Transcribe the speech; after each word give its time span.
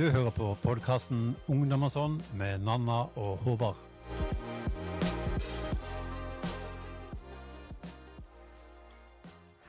Du 0.00 0.06
hører 0.08 0.32
på 0.32 0.46
podkasten 0.62 1.34
Ungdom 1.52 1.82
og 1.84 1.90
sånn 1.92 2.14
med 2.40 2.62
Nanna 2.64 3.02
og 3.20 3.42
Håvard. 3.44 3.76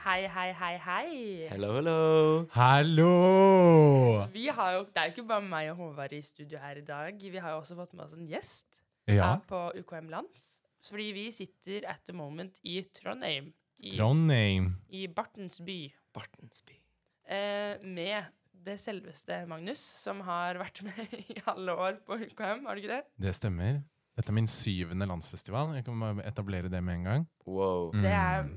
Hei, 0.06 0.22
hei, 0.32 0.48
hei, 0.56 0.72
hei. 0.86 1.12
Hello, 1.52 1.74
hello. 1.76 2.00
Hallo! 2.56 3.12
Vi 4.32 4.48
har 4.48 4.78
jo, 4.78 4.88
det 4.88 5.04
er 5.04 5.12
jo 5.12 5.18
ikke 5.18 5.28
bare 5.34 5.50
meg 5.52 5.74
og 5.74 5.82
Håvard 5.84 6.16
i 6.16 6.24
studio 6.24 6.64
her 6.64 6.80
i 6.80 6.88
dag. 6.88 7.20
Vi 7.20 7.36
har 7.36 7.58
jo 7.58 7.60
også 7.66 7.76
fått 7.84 7.92
med 7.92 8.08
oss 8.08 8.16
en 8.16 8.32
gjest 8.32 8.80
Ja, 9.12 9.34
her 9.34 9.48
på 9.52 9.66
UKM 9.84 10.08
Lands. 10.16 10.62
Fordi 10.88 11.12
vi 11.20 11.30
sitter 11.36 11.92
at 11.92 12.08
the 12.08 12.16
moment 12.16 12.64
i 12.64 12.86
Trondheim. 12.96 13.52
I, 13.84 13.98
Trondheim. 13.98 14.78
i 14.96 15.10
Bartens 15.12 15.60
by. 15.60 15.82
Bartensby. 16.16 16.80
Eh, 17.28 17.84
med 17.84 18.32
det 18.66 18.78
selveste 18.82 19.42
Magnus, 19.50 19.80
som 20.04 20.20
har 20.28 20.60
vært 20.62 20.82
med 20.86 21.14
i 21.34 21.38
alle 21.50 21.74
år 21.74 22.00
på 22.06 22.18
UKM, 22.28 22.66
har 22.68 22.76
du 22.78 22.82
ikke 22.84 22.94
det? 22.98 23.04
Det 23.28 23.34
stemmer. 23.38 23.82
Dette 24.18 24.30
er 24.34 24.36
min 24.38 24.50
syvende 24.52 25.08
landsfestival. 25.08 25.72
Jeg 25.78 25.86
kan 25.88 26.00
bare 26.04 26.26
etablere 26.28 26.70
det 26.70 26.82
med 26.84 27.00
en 27.00 27.04
gang. 27.08 27.28
Wow. 27.48 27.92
Mm. 27.96 28.04
Det 28.06 28.12
er 28.18 28.50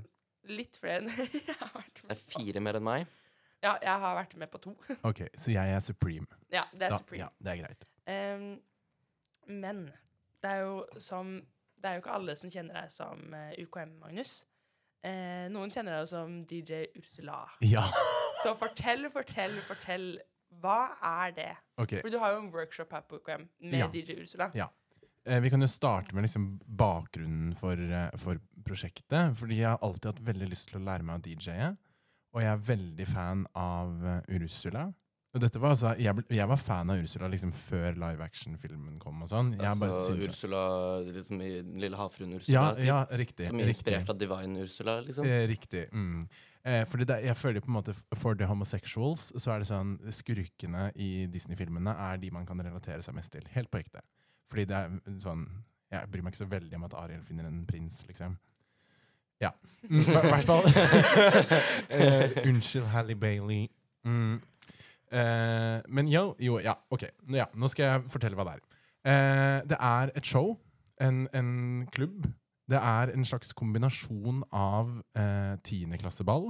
litt 0.54 0.76
flere 0.82 0.98
enn 1.04 1.12
jeg 1.48 1.56
har 1.60 1.70
vært 1.76 2.02
med. 2.02 2.10
Det 2.10 2.16
er 2.18 2.24
fire 2.34 2.60
mer 2.66 2.80
enn 2.80 2.84
meg. 2.88 3.06
Ja, 3.64 3.76
jeg 3.80 4.00
har 4.02 4.16
vært 4.18 4.34
med 4.36 4.50
på 4.52 4.60
to. 4.60 4.74
Ok, 5.08 5.22
så 5.40 5.54
jeg 5.54 5.72
er 5.76 5.80
supreme. 5.80 6.26
Ja, 6.52 6.66
det 6.74 6.88
er 6.90 6.96
Da- 6.96 6.98
Supreme. 7.00 7.22
Ja, 7.22 7.30
det 7.40 7.54
er 7.54 7.62
greit. 7.62 7.86
Um, 8.04 8.48
men 9.62 9.86
det 10.44 10.50
er 10.50 10.64
jo 10.66 10.74
som 11.00 11.38
Det 11.80 11.88
er 11.88 11.94
jo 11.96 12.02
ikke 12.02 12.12
alle 12.18 12.34
som 12.36 12.50
kjenner 12.52 12.76
deg 12.82 12.92
som 12.92 13.32
eh, 13.36 13.54
UKM-Magnus. 13.64 14.34
Eh, 15.04 15.46
noen 15.52 15.72
kjenner 15.72 15.98
deg 15.98 16.04
jo 16.06 16.10
som 16.14 16.36
DJ 16.48 16.78
Ursula. 16.96 17.42
Ja, 17.60 17.82
Så 18.44 18.54
fortell, 18.60 19.08
fortell, 19.10 19.56
fortell. 19.68 20.06
Hva 20.62 20.76
er 21.02 21.32
det? 21.34 21.50
Okay. 21.82 22.00
For 22.04 22.12
du 22.14 22.18
har 22.22 22.34
jo 22.36 22.42
en 22.44 22.50
workshop 22.54 22.92
her 22.94 23.02
på 23.08 23.18
UKM 23.20 23.48
med 23.60 23.78
Ja. 23.80 23.88
DJ 23.90 24.20
Ursula. 24.22 24.50
Ja. 24.54 24.68
Eh, 25.26 25.40
Vi 25.40 25.50
kan 25.50 25.60
jo 25.60 25.66
starte 25.66 26.14
med 26.14 26.22
liksom 26.24 26.60
bakgrunnen 26.76 27.54
for, 27.56 27.72
eh, 27.72 28.10
for 28.18 28.38
prosjektet. 28.62 29.36
Fordi 29.36 29.56
jeg 29.62 29.66
har 29.68 29.78
alltid 29.82 30.04
hatt 30.12 30.22
veldig 30.24 30.48
lyst 30.50 30.68
til 30.70 30.80
å 30.80 30.84
lære 30.84 31.02
meg 31.02 31.20
å 31.20 31.24
DJ-e. 31.24 31.76
Og 32.34 32.40
jeg 32.42 32.50
er 32.52 32.56
veldig 32.74 33.06
fan 33.08 33.46
av 33.54 34.04
eh, 34.04 34.20
Ursula. 34.38 34.92
Og 35.34 35.40
dette 35.42 35.58
var 35.58 35.70
altså, 35.74 35.96
jeg, 35.98 36.14
ble- 36.14 36.36
jeg 36.36 36.46
var 36.46 36.56
fan 36.56 36.90
av 36.90 36.96
Ursula 37.02 37.26
liksom 37.28 37.50
før 37.52 37.96
live 37.98 38.22
action-filmen 38.22 39.00
kom. 39.00 39.22
og 39.22 39.28
sånn. 39.28 39.52
Jeg 39.58 39.78
bare 39.80 39.90
Altså 39.90 40.14
Ursula, 40.28 41.00
liksom 41.12 41.40
i 41.42 41.48
Den 41.62 41.74
lille 41.80 41.96
havfruen 41.96 42.34
Ursula. 42.36 42.76
ja, 42.78 42.84
ja, 42.84 43.04
riktig. 43.18 43.46
som 43.46 43.58
er 43.58 43.64
riktig. 43.66 43.82
inspirert 43.98 44.10
av 44.10 44.18
Divine 44.18 44.62
Ursula, 44.62 45.00
liksom. 45.02 45.26
Eh, 45.26 45.46
riktig. 45.48 45.88
Mm. 45.92 46.22
Eh, 46.64 46.86
fordi 46.88 47.04
det, 47.04 47.18
jeg 47.26 47.36
føler 47.36 47.60
på 47.60 47.68
en 47.68 47.76
måte 47.76 47.92
For 48.16 48.32
the 48.34 48.46
homosexuals 48.48 49.26
så 49.36 49.52
er 49.52 49.60
det 49.60 49.66
sånn 49.68 49.98
Skurkene 50.16 50.86
i 50.96 51.26
Disney-filmene 51.28 51.92
er 52.06 52.16
de 52.22 52.30
man 52.32 52.46
kan 52.48 52.62
relatere 52.64 53.04
seg 53.04 53.16
mest 53.18 53.34
til. 53.34 53.44
Helt 53.52 53.68
på 53.72 53.82
ekte. 53.82 54.00
Fordi 54.48 54.64
det 54.70 54.78
er 54.78 55.20
sånn 55.20 55.44
Jeg 55.92 56.08
bryr 56.10 56.24
meg 56.24 56.32
ikke 56.32 56.44
så 56.44 56.50
veldig 56.50 56.78
om 56.78 56.86
at 56.88 56.96
Ariel 57.02 57.22
finner 57.26 57.46
en 57.50 57.62
prins, 57.68 58.00
liksom. 58.08 58.38
Ja. 59.42 59.50
I 59.90 60.00
hvert 60.08 60.48
fall. 60.48 60.64
unnskyld, 62.48 62.86
Hally 62.90 63.14
Bailey. 63.14 63.68
Mm. 64.04 64.40
Eh, 65.12 65.82
men 65.88 66.08
yo, 66.08 66.34
jo, 66.40 66.58
ja, 66.64 66.74
ok. 66.90 67.04
Ja, 67.34 67.46
nå 67.54 67.68
skal 67.70 67.84
jeg 67.90 68.06
fortelle 68.14 68.38
hva 68.38 68.46
det 68.48 68.56
er. 68.56 68.64
Eh, 69.04 69.58
det 69.70 69.78
er 69.78 70.14
et 70.16 70.26
show, 70.26 70.54
en, 71.00 71.26
en 71.36 71.52
klubb. 71.94 72.26
Det 72.70 72.80
er 72.80 73.12
en 73.12 73.26
slags 73.28 73.52
kombinasjon 73.56 74.42
av 74.54 74.90
eh, 75.18 75.54
tiendeklasseball 75.66 76.48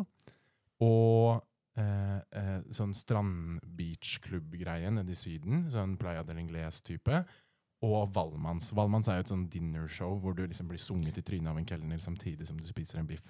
og 0.84 1.40
eh, 1.80 2.20
eh, 2.38 2.60
sånn 2.74 2.94
strand-beach-klubb-greie 2.94 4.92
nede 4.94 5.14
i 5.14 5.18
Syden. 5.18 5.66
Sånn 5.74 5.96
Playa 5.98 6.22
del 6.26 6.42
Ingles-type. 6.44 7.24
Og 7.84 8.12
Valmans. 8.14 8.70
Valmans 8.76 9.10
er 9.10 9.18
jo 9.18 9.24
et 9.24 9.32
sånn 9.32 9.48
dinnershow 9.52 10.14
hvor 10.22 10.36
du 10.36 10.44
liksom 10.46 10.70
blir 10.70 10.80
sunget 10.80 11.18
i 11.20 11.26
trynet 11.26 11.50
av 11.50 11.58
en 11.60 11.66
kelner 11.68 12.00
samtidig 12.00 12.46
som 12.48 12.60
du 12.60 12.66
spiser 12.68 13.02
en 13.02 13.10
biff. 13.10 13.26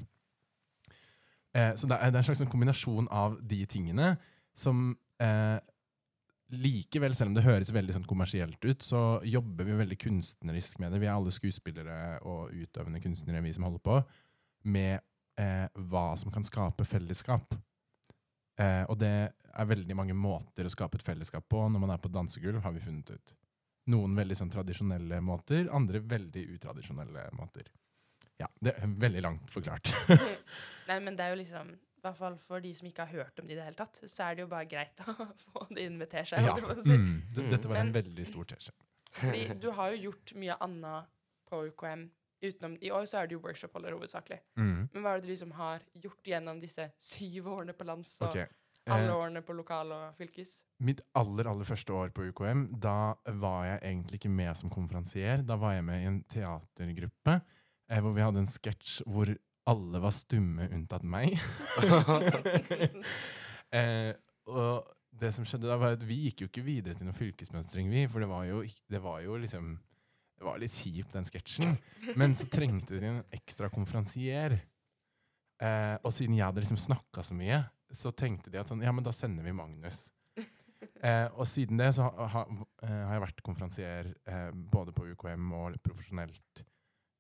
Eh, 1.54 1.72
så 1.78 1.88
det 1.88 1.96
er, 1.96 2.12
det 2.12 2.18
er 2.18 2.22
en 2.22 2.28
slags 2.28 2.42
sånn 2.42 2.52
kombinasjon 2.52 3.08
av 3.14 3.38
de 3.42 3.62
tingene 3.70 4.14
som 4.58 4.92
eh, 5.22 5.58
likevel, 6.52 7.14
selv 7.16 7.32
om 7.32 7.36
det 7.38 7.46
høres 7.46 7.72
veldig 7.72 7.96
sånn 7.96 8.08
kommersielt 8.08 8.64
ut, 8.64 8.82
så 8.84 9.20
jobber 9.26 9.66
vi 9.68 9.78
veldig 9.78 9.98
kunstnerisk 10.00 10.80
med 10.82 10.92
det. 10.92 11.00
Vi 11.02 11.08
er 11.08 11.14
alle 11.14 11.32
skuespillere 11.34 12.18
og 12.28 12.52
utøvende 12.52 13.00
kunstnere, 13.02 13.42
vi 13.44 13.54
som 13.56 13.66
holder 13.66 13.82
på, 13.84 14.00
med 14.74 14.98
eh, 15.40 15.66
hva 15.90 16.10
som 16.20 16.34
kan 16.34 16.44
skape 16.46 16.86
fellesskap. 16.88 17.56
Eh, 18.60 18.82
og 18.88 18.98
det 19.00 19.14
er 19.54 19.70
veldig 19.70 19.96
mange 19.96 20.16
måter 20.16 20.66
å 20.66 20.72
skape 20.72 21.00
et 21.00 21.06
fellesskap 21.06 21.46
på 21.50 21.64
når 21.68 21.82
man 21.82 21.94
er 21.94 22.02
på 22.02 22.12
dansegulv, 22.12 22.60
har 22.64 22.74
vi 22.74 22.84
funnet 22.84 23.14
ut. 23.14 23.34
Noen 23.92 24.14
veldig 24.16 24.36
sånn 24.38 24.52
tradisjonelle 24.52 25.18
måter, 25.24 25.66
andre 25.74 26.00
veldig 26.00 26.44
utradisjonelle 26.56 27.26
måter. 27.36 27.66
Ja, 28.40 28.48
det 28.60 28.74
er 28.78 28.94
veldig 29.00 29.22
langt 29.22 29.50
forklart. 29.52 29.92
Nei, 30.88 31.00
men 31.00 31.16
det 31.16 31.26
er 31.26 31.34
jo 31.34 31.42
liksom 31.42 31.74
I 32.04 32.06
hvert 32.10 32.18
fall 32.18 32.34
for 32.36 32.60
de 32.60 32.70
som 32.76 32.86
ikke 32.90 33.06
har 33.06 33.22
hørt 33.24 33.38
om 33.40 33.46
det 33.48 33.54
i 33.54 33.56
det 33.56 33.64
hele 33.64 33.78
tatt, 33.78 33.96
så 34.04 34.26
er 34.26 34.34
det 34.36 34.42
jo 34.44 34.48
bare 34.50 34.66
greit 34.68 34.98
å 35.08 35.14
få 35.46 35.62
det 35.70 35.86
inn 35.88 35.96
med 35.96 36.10
teskje. 36.12 36.42
ja. 36.44 36.56
si. 36.84 36.92
mm, 36.92 37.14
dette 37.38 37.68
var 37.70 37.78
en 37.80 37.88
Men- 37.88 37.94
veldig 37.96 38.26
stor 38.28 38.44
teskje. 38.52 38.74
Fordi 39.14 39.44
du 39.62 39.70
har 39.72 39.94
jo 39.94 40.10
gjort 40.10 40.34
mye 40.42 40.56
annet 40.60 41.06
på 41.48 41.62
UKM. 41.70 42.10
Utenom, 42.44 42.74
I 42.84 42.90
år 42.92 43.06
så 43.08 43.22
er 43.22 43.28
det 43.30 43.38
jo 43.38 43.40
workshopholder 43.40 43.94
hovedsakelig. 43.96 44.40
Mm, 44.60 44.88
Men 44.92 45.02
hva 45.04 45.14
er 45.14 45.20
det 45.22 45.28
du 45.28 45.32
liksom 45.32 45.52
har 45.56 45.80
gjort 45.96 46.28
gjennom 46.28 46.60
disse 46.60 46.90
syv 47.00 47.46
årene 47.54 47.72
på 47.78 47.86
lands 47.88 48.18
og 48.20 48.28
okay. 48.28 48.50
alle 48.90 49.08
Eh, 49.08 49.16
årene 49.16 49.40
på 49.46 49.54
lokal 49.56 49.94
og 49.96 50.18
fylkes? 50.18 50.50
Mitt 50.84 51.00
aller 51.16 51.48
aller 51.48 51.64
første 51.64 51.94
år 51.96 52.10
på 52.12 52.26
UKM, 52.28 52.66
da 52.84 53.14
var 53.40 53.64
jeg 53.70 53.80
egentlig 53.80 54.18
ikke 54.20 54.34
med 54.34 54.52
som 54.60 54.68
konferansier. 54.74 55.40
Da 55.46 55.56
var 55.56 55.72
jeg 55.78 55.86
med 55.88 56.02
i 56.02 56.10
en 56.10 56.20
teatergruppe 56.34 57.38
eh, 57.88 58.00
hvor 58.04 58.12
vi 58.12 58.20
hadde 58.26 58.42
en 58.44 58.50
sketsj 58.50 58.98
hvor 59.06 59.30
alle 59.70 60.00
var 60.02 60.12
stumme 60.12 60.68
unntatt 60.74 61.04
meg. 61.08 61.34
eh, 63.78 64.10
og 64.50 64.90
det 65.14 65.30
som 65.36 65.46
skjedde 65.46 65.70
da, 65.70 65.78
var 65.80 65.96
at 65.96 66.04
vi 66.06 66.26
gikk 66.26 66.44
jo 66.44 66.50
ikke 66.50 66.64
videre 66.66 66.96
til 66.98 67.08
noen 67.08 67.16
fylkesmønstring, 67.16 67.88
vi. 67.92 68.04
For 68.10 68.24
det 68.24 68.28
var 68.30 68.46
jo, 68.48 68.62
det 68.64 69.02
var 69.02 69.22
jo 69.24 69.38
liksom 69.40 69.74
Det 70.34 70.42
var 70.48 70.58
litt 70.58 70.74
kjipt, 70.74 71.12
den 71.14 71.28
sketsjen. 71.28 71.76
Men 72.20 72.34
så 72.36 72.48
trengte 72.50 72.98
de 72.98 73.06
en 73.06 73.20
ekstra 73.32 73.70
konferansier. 73.72 74.58
Eh, 75.62 75.94
og 76.02 76.10
siden 76.12 76.34
jeg 76.36 76.44
hadde 76.44 76.64
liksom 76.64 76.80
snakka 76.80 77.22
så 77.24 77.36
mye, 77.38 77.62
så 77.94 78.10
tenkte 78.10 78.50
de 78.50 78.58
at 78.58 78.68
sånn, 78.68 78.82
ja, 78.82 78.92
men 78.92 79.06
da 79.06 79.12
sender 79.14 79.46
vi 79.46 79.54
Magnus. 79.54 80.02
Eh, 81.04 81.26
og 81.38 81.46
siden 81.48 81.78
det 81.80 81.92
så 81.96 82.10
ha, 82.10 82.26
ha, 82.32 82.42
eh, 82.82 82.90
har 82.90 83.14
jeg 83.14 83.22
vært 83.22 83.42
konferansier 83.46 84.10
eh, 84.28 84.50
både 84.52 84.92
på 84.92 85.06
UKM 85.14 85.52
og 85.56 85.78
profesjonelt. 85.84 86.64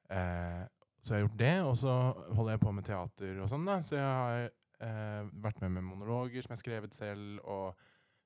profesjonelt. 0.04 0.74
Så 1.04 1.12
jeg 1.12 1.20
har 1.20 1.26
gjort 1.26 1.40
det, 1.40 1.54
og 1.68 1.74
så 1.76 1.94
holder 2.32 2.54
jeg 2.54 2.62
på 2.62 2.70
med 2.72 2.86
teater 2.86 3.40
og 3.44 3.48
sånn. 3.52 3.66
da. 3.68 3.74
Så 3.84 3.98
jeg 3.98 4.06
har 4.08 4.46
eh, 4.88 5.26
vært 5.44 5.60
med 5.60 5.74
med 5.76 5.84
monologer 5.90 6.40
som 6.40 6.54
jeg 6.54 6.56
har 6.56 6.62
skrevet 6.62 6.96
selv. 6.96 7.42
Og 7.44 7.76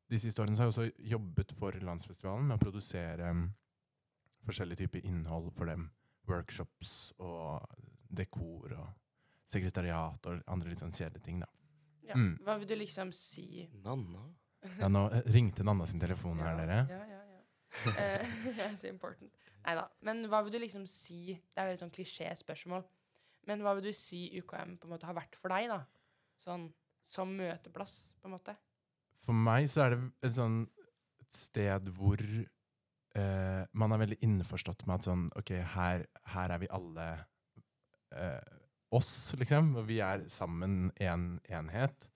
de 0.08 0.20
siste 0.22 0.42
årene 0.42 0.54
så 0.54 0.62
har 0.62 0.70
jeg 0.70 0.76
også 0.76 1.08
jobbet 1.16 1.54
for 1.58 1.78
Landsfestivalen 1.88 2.46
med 2.46 2.58
å 2.60 2.62
produsere 2.62 3.32
mm, 3.34 3.44
forskjellige 4.46 4.84
typer 4.84 5.10
innhold 5.10 5.50
for 5.58 5.70
dem. 5.70 5.88
Workshops 6.28 7.14
og 7.24 7.66
dekor 8.14 8.74
og 8.76 8.88
sekretariat 9.48 10.28
og 10.28 10.50
andre 10.52 10.70
litt 10.70 10.82
sånn 10.82 10.94
kjedelige 10.94 11.24
ting. 11.24 11.42
da. 11.42 11.50
Ja. 12.08 12.16
Mm. 12.16 12.36
Hva 12.44 12.60
vil 12.60 12.70
du 12.70 12.76
liksom 12.78 13.10
si 13.16 13.66
Nanna. 13.82 14.22
Ja, 14.78 14.88
nå 14.90 15.08
ringte 15.30 15.66
Nanna 15.66 15.86
sin 15.86 16.00
telefon 16.02 16.40
her, 16.42 16.56
dere. 16.58 16.84
Ja, 16.90 17.02
ja, 17.10 17.22
ja. 17.34 17.92
Eh, 17.98 18.38
yes, 18.58 18.84
important. 18.88 19.34
Nei 19.66 19.74
da. 19.78 19.86
Men 20.06 20.24
hva 20.30 20.42
vil 20.44 20.54
du 20.54 20.60
liksom 20.62 20.84
si 20.88 21.34
Det 21.34 21.60
er 21.60 21.68
veldig 21.68 21.82
sånn 21.82 21.94
klisjé-spørsmål. 21.94 22.84
Men 23.48 23.62
hva 23.64 23.74
vil 23.78 23.88
du 23.88 23.94
si 23.96 24.26
UKM 24.38 24.76
på 24.78 24.88
en 24.88 24.92
måte 24.94 25.08
har 25.08 25.16
vært 25.16 25.36
for 25.40 25.52
deg, 25.52 25.70
da? 25.72 25.82
Sånn 26.38 26.68
som 27.08 27.30
møteplass, 27.32 28.12
på 28.20 28.28
en 28.28 28.34
måte? 28.36 28.54
For 29.24 29.36
meg 29.36 29.68
så 29.72 29.86
er 29.86 29.94
det 29.94 30.00
et 30.28 30.36
sånn 30.36 30.60
et 31.22 31.36
sted 31.36 31.88
hvor 31.96 32.20
eh, 32.20 33.62
man 33.72 33.94
er 33.94 34.02
veldig 34.02 34.20
innforstått 34.24 34.84
med 34.86 34.98
at 34.98 35.08
sånn 35.08 35.26
OK, 35.38 35.54
her, 35.74 36.04
her 36.34 36.54
er 36.54 36.62
vi 36.62 36.70
alle 36.76 37.08
eh, 38.16 38.54
oss, 38.94 39.34
liksom. 39.40 39.74
Og 39.80 39.88
vi 39.88 40.00
er 40.04 40.24
sammen 40.32 40.90
en 41.00 41.30
enhet. 41.48 42.08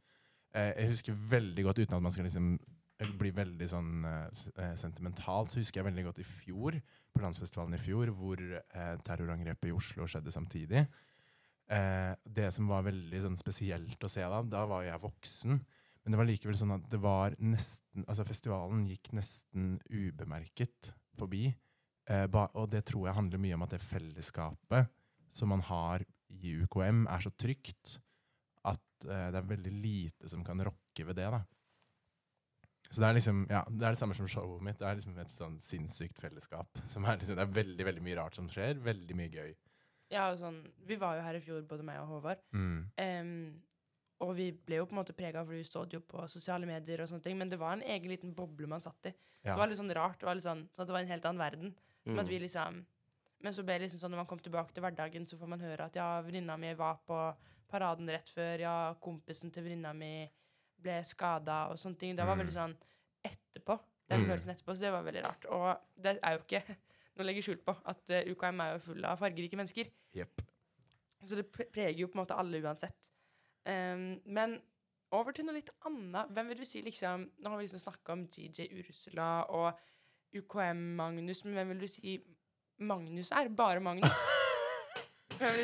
Eh, 0.54 0.72
jeg 0.78 0.92
husker 0.92 1.24
veldig 1.32 1.66
godt, 1.68 1.82
uten 1.82 1.98
at 1.98 2.04
man 2.04 2.14
skal 2.14 2.28
liksom 2.28 2.54
eh, 3.00 3.12
blir 3.18 3.34
veldig 3.36 3.68
sånn 3.70 4.04
eh, 4.08 4.42
eh, 4.56 4.74
sentimental, 4.80 5.48
så 5.48 5.60
husker 5.60 5.80
jeg 5.80 5.88
veldig 5.90 6.06
godt 6.08 6.20
i 6.22 6.28
fjor, 6.28 6.78
på 7.12 7.22
landsfestivalen 7.22 7.76
i 7.76 7.80
fjor, 7.82 8.12
hvor 8.16 8.40
eh, 8.40 8.94
terrorangrepet 9.04 9.70
i 9.70 9.74
Oslo 9.76 10.08
skjedde 10.08 10.34
samtidig. 10.34 10.86
Eh, 11.72 12.12
det 12.24 12.50
som 12.56 12.68
var 12.70 12.86
veldig 12.88 13.22
sånn, 13.24 13.38
spesielt 13.40 14.04
å 14.04 14.10
se 14.10 14.24
da, 14.24 14.42
da 14.44 14.64
var 14.68 14.86
jeg 14.86 15.02
voksen. 15.02 15.60
Men 16.02 16.14
det 16.14 16.18
var 16.18 16.26
likevel 16.28 16.56
sånn 16.58 16.74
at 16.74 16.86
det 16.90 16.98
var 16.98 17.36
nesten 17.38 18.02
Altså, 18.08 18.24
festivalen 18.26 18.86
gikk 18.88 19.12
nesten 19.14 19.76
ubemerket 19.86 20.90
forbi. 21.18 21.46
Eh, 22.10 22.26
ba, 22.26 22.48
og 22.58 22.72
det 22.72 22.82
tror 22.88 23.06
jeg 23.06 23.16
handler 23.18 23.42
mye 23.42 23.54
om 23.58 23.64
at 23.66 23.76
det 23.76 23.84
fellesskapet 23.84 24.90
som 25.32 25.52
man 25.52 25.62
har 25.64 26.02
i 26.32 26.56
UKM, 26.64 27.06
er 27.06 27.22
så 27.22 27.30
trygt 27.38 27.98
at 28.68 29.06
eh, 29.06 29.28
det 29.32 29.38
er 29.38 29.50
veldig 29.52 29.72
lite 29.76 30.30
som 30.30 30.42
kan 30.44 30.60
rokke 30.64 31.06
ved 31.06 31.20
det. 31.20 31.28
da. 31.30 31.42
Så 32.92 33.00
det 33.00 33.08
er 33.08 33.16
liksom, 33.16 33.42
ja, 33.48 33.62
det 33.72 33.86
er 33.88 33.94
det 33.94 33.98
samme 34.02 34.14
som 34.18 34.26
showet 34.28 34.60
mitt. 34.66 34.76
Det 34.78 34.84
er 34.88 34.98
liksom 35.00 35.18
et 35.22 35.32
sånn 35.32 35.54
sinnssykt 35.64 36.18
fellesskap. 36.20 36.68
Som 36.92 37.06
er 37.08 37.16
liksom, 37.16 37.38
det 37.38 37.46
er 37.46 37.54
veldig 37.56 37.86
veldig 37.88 38.02
mye 38.04 38.16
rart 38.20 38.36
som 38.36 38.50
skjer. 38.52 38.76
Veldig 38.84 39.16
mye 39.16 39.32
gøy. 39.32 39.52
Ja, 40.12 40.26
og 40.28 40.36
sånn, 40.42 40.58
vi 40.84 40.98
var 41.00 41.16
jo 41.16 41.22
her 41.24 41.38
i 41.38 41.40
fjor, 41.40 41.62
både 41.64 41.86
meg 41.88 42.02
og 42.02 42.10
Håvard. 42.10 42.42
Mm. 42.52 42.74
Um, 43.00 43.62
og 44.22 44.34
vi 44.36 44.50
ble 44.52 44.76
jo 44.82 44.84
på 44.86 44.92
en 44.94 45.00
måte 45.00 45.14
prega, 45.16 45.40
for 45.42 45.56
vi 45.56 45.64
så 45.64 45.86
det 45.88 45.96
jo 45.96 46.02
på 46.04 46.26
sosiale 46.30 46.68
medier, 46.68 47.00
og 47.00 47.08
sånne 47.08 47.24
ting, 47.24 47.38
men 47.40 47.48
det 47.50 47.58
var 47.58 47.72
en 47.78 47.82
egen 47.94 48.12
liten 48.12 48.34
boble 48.36 48.68
man 48.70 48.84
satt 48.84 49.08
i. 49.08 49.14
Så 49.40 49.48
det 49.48 49.56
var 49.58 49.72
litt 49.72 49.80
sånn 49.80 49.94
rart. 49.96 50.20
Det 50.20 50.28
var, 50.28 50.36
litt 50.38 50.44
sånn, 50.44 50.66
sånn 50.76 50.84
at 50.84 50.90
det 50.92 50.94
var 50.94 51.02
en 51.06 51.10
helt 51.14 51.24
annen 51.30 51.40
verden. 51.42 51.72
Som 52.04 52.18
at 52.20 52.26
Mm. 52.26 52.30
vi 52.34 52.38
liksom 52.44 52.84
Men 53.42 53.52
så 53.52 53.64
ble 53.66 53.74
det 53.78 53.88
liksom 53.88 53.98
sånn 53.98 54.12
når 54.14 54.20
man 54.22 54.26
kom 54.30 54.38
tilbake 54.38 54.70
til 54.72 54.82
hverdagen, 54.84 55.24
så 55.26 55.34
får 55.36 55.48
man 55.50 55.58
høre 55.58 55.80
at 55.88 55.96
ja, 55.96 56.20
venninna 56.22 56.54
mi 56.56 56.74
var 56.78 57.00
på 57.04 57.16
paraden 57.68 58.06
rett 58.06 58.28
før, 58.30 58.60
ja, 58.60 58.94
kompisen 59.02 59.50
til 59.50 59.64
venninna 59.64 59.90
mi 59.92 60.28
ble 60.82 61.00
skada, 61.04 61.68
og 61.70 61.78
sånne 61.78 61.98
ting. 61.98 62.16
Det 62.16 62.26
var 62.26 62.36
Mm. 62.36 62.42
veldig 62.46 62.56
sånn 62.56 62.76
etterpå. 63.24 63.78
Den 64.08 64.20
Mm. 64.20 64.26
følelsen 64.30 64.50
etterpå, 64.54 64.74
så 64.76 64.80
det 64.80 64.92
var 64.92 65.02
veldig 65.04 65.24
rart. 65.24 65.44
Og 65.46 65.80
det 66.02 66.18
er 66.22 66.32
jo 66.32 66.38
ikke 66.44 66.62
noe 67.16 67.24
å 67.24 67.26
legge 67.26 67.42
skjul 67.42 67.58
på 67.64 67.76
at 67.86 68.10
eh, 68.10 68.24
UKM 68.32 68.60
er 68.60 68.72
jo 68.72 68.78
full 68.78 69.04
av 69.04 69.18
fargerike 69.18 69.56
mennesker. 69.56 69.90
Yep. 70.14 70.42
Så 71.26 71.36
det 71.36 71.52
preger 71.52 71.96
jo 71.98 72.08
på 72.08 72.18
en 72.18 72.24
måte 72.26 72.36
alle 72.38 72.60
uansett. 72.62 73.10
Um, 73.64 74.20
men 74.26 74.60
over 75.12 75.30
til 75.32 75.44
noe 75.44 75.54
litt 75.54 75.70
annet. 75.86 76.28
Hvem 76.34 76.48
vil 76.48 76.58
du 76.58 76.64
si 76.64 76.82
liksom 76.82 77.30
Nå 77.38 77.48
har 77.48 77.58
vi 77.58 77.66
liksom 77.68 77.78
snakka 77.92 78.12
om 78.12 78.26
DJ 78.26 78.66
Ursula 78.80 79.44
og 79.48 79.78
UKM-Magnus, 80.34 81.44
men 81.44 81.54
hvem 81.54 81.68
vil 81.68 81.78
du 81.80 81.86
si 81.86 82.16
Magnus 82.80 83.30
er? 83.30 83.48
Bare 83.48 83.80
Magnus? 83.80 84.10
Hvem 84.12 84.16
vil 84.16 84.18
du 84.18 85.21
si 85.21 85.21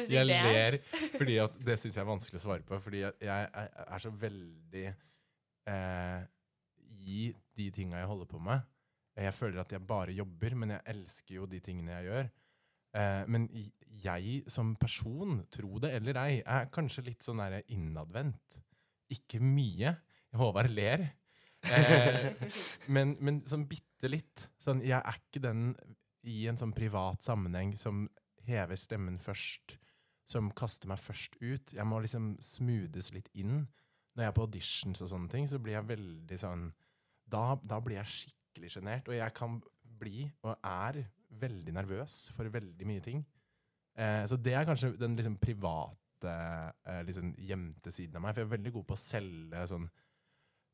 Jeg 0.09 0.25
er? 0.25 0.29
ler 0.29 0.79
fordi 1.15 1.37
at 1.43 1.55
det 1.65 1.79
syns 1.81 1.97
jeg 1.97 2.03
er 2.03 2.11
vanskelig 2.11 2.41
å 2.41 2.45
svare 2.47 2.67
på. 2.67 2.81
Fordi 2.83 3.05
jeg 3.05 3.29
er, 3.29 3.99
så 4.03 4.13
veldig 4.15 4.87
eh, 5.73 6.27
i 7.09 7.29
de 7.59 7.71
tinga 7.75 8.01
jeg 8.01 8.11
holder 8.11 8.31
på 8.31 8.43
med. 8.43 8.67
Jeg 9.19 9.35
føler 9.35 9.63
at 9.63 9.73
jeg 9.75 9.87
bare 9.87 10.15
jobber, 10.15 10.55
men 10.55 10.77
jeg 10.77 10.87
elsker 10.95 11.41
jo 11.41 11.49
de 11.51 11.61
tingene 11.65 11.97
jeg 11.97 12.11
gjør. 12.11 12.29
Eh, 12.99 13.25
men 13.29 13.49
jeg 14.05 14.43
som 14.51 14.75
person, 14.81 15.43
tro 15.53 15.81
det 15.83 15.93
eller 15.99 16.21
ei, 16.23 16.41
er 16.41 16.71
kanskje 16.73 17.09
litt 17.11 17.27
sånn 17.27 17.43
innadvendt. 17.67 18.61
Ikke 19.13 19.41
mye. 19.43 19.97
Håvard 20.39 20.71
ler. 20.71 21.09
Eh, 21.65 22.31
men, 22.95 23.17
men 23.25 23.43
sånn 23.49 23.67
bitte 23.69 24.11
litt. 24.11 24.49
Sånn, 24.63 24.85
jeg 24.87 25.01
er 25.01 25.19
ikke 25.19 25.43
den 25.43 25.73
i 26.29 26.45
en 26.51 26.59
sånn 26.61 26.75
privat 26.77 27.25
sammenheng 27.25 27.75
som 27.79 28.07
hever 28.49 28.79
stemmen 28.81 29.19
først, 29.23 29.79
som 30.29 30.51
kaster 30.57 30.91
meg 30.91 31.01
først 31.01 31.39
ut. 31.41 31.73
Jeg 31.77 31.87
må 31.89 32.01
liksom 32.05 32.35
smoothes 32.45 33.13
litt 33.15 33.31
inn. 33.39 33.63
Når 34.17 34.25
jeg 34.25 34.33
er 34.33 34.37
på 34.37 34.45
auditions 34.45 35.05
og 35.05 35.13
sånne 35.13 35.31
ting, 35.33 35.47
så 35.49 35.61
blir 35.63 35.79
jeg 35.79 35.89
veldig 35.95 36.41
sånn 36.41 36.71
Da, 37.29 37.59
da 37.61 37.77
blir 37.85 37.99
jeg 37.99 38.09
skikkelig 38.09 38.71
sjenert. 38.73 39.09
Og 39.09 39.17
jeg 39.19 39.35
kan 39.37 39.59
bli, 40.01 40.29
og 40.43 40.57
er, 40.65 41.03
veldig 41.29 41.75
nervøs 41.77 42.31
for 42.33 42.49
veldig 42.49 42.87
mye 42.89 43.03
ting. 43.05 43.19
Eh, 43.99 44.23
så 44.31 44.39
det 44.41 44.55
er 44.57 44.65
kanskje 44.65 44.95
den 44.97 45.17
liksom 45.19 45.35
private, 45.37 46.37
eh, 46.89 47.03
liksom 47.05 47.35
gjemte 47.37 47.93
siden 47.93 48.17
av 48.17 48.25
meg. 48.25 48.33
For 48.33 48.41
jeg 48.41 48.49
er 48.49 48.55
veldig 48.57 48.73
god 48.79 48.87
på 48.89 48.97
å 48.97 49.03
selge 49.03 49.65
sånn, 49.69 49.85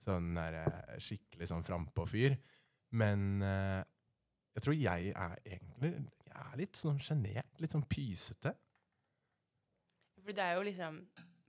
sånn 0.05 0.29
der, 0.39 0.61
eh, 0.61 1.01
skikkelig 1.03 1.51
sånn 1.51 1.67
frampå-fyr. 1.67 2.37
Men 2.95 3.43
eh, 3.43 3.83
jeg 4.55 4.63
tror 4.63 4.79
jeg 4.79 5.11
er 5.11 5.37
egentlig 5.43 5.93
er 6.41 6.59
litt 6.61 6.79
sånn 6.79 7.01
sjenert. 7.03 7.61
Litt 7.63 7.75
sånn 7.75 7.87
pysete. 7.89 8.55
For 10.25 10.33
det 10.33 10.45
er 10.45 10.57
jo 10.57 10.65
liksom 10.65 11.03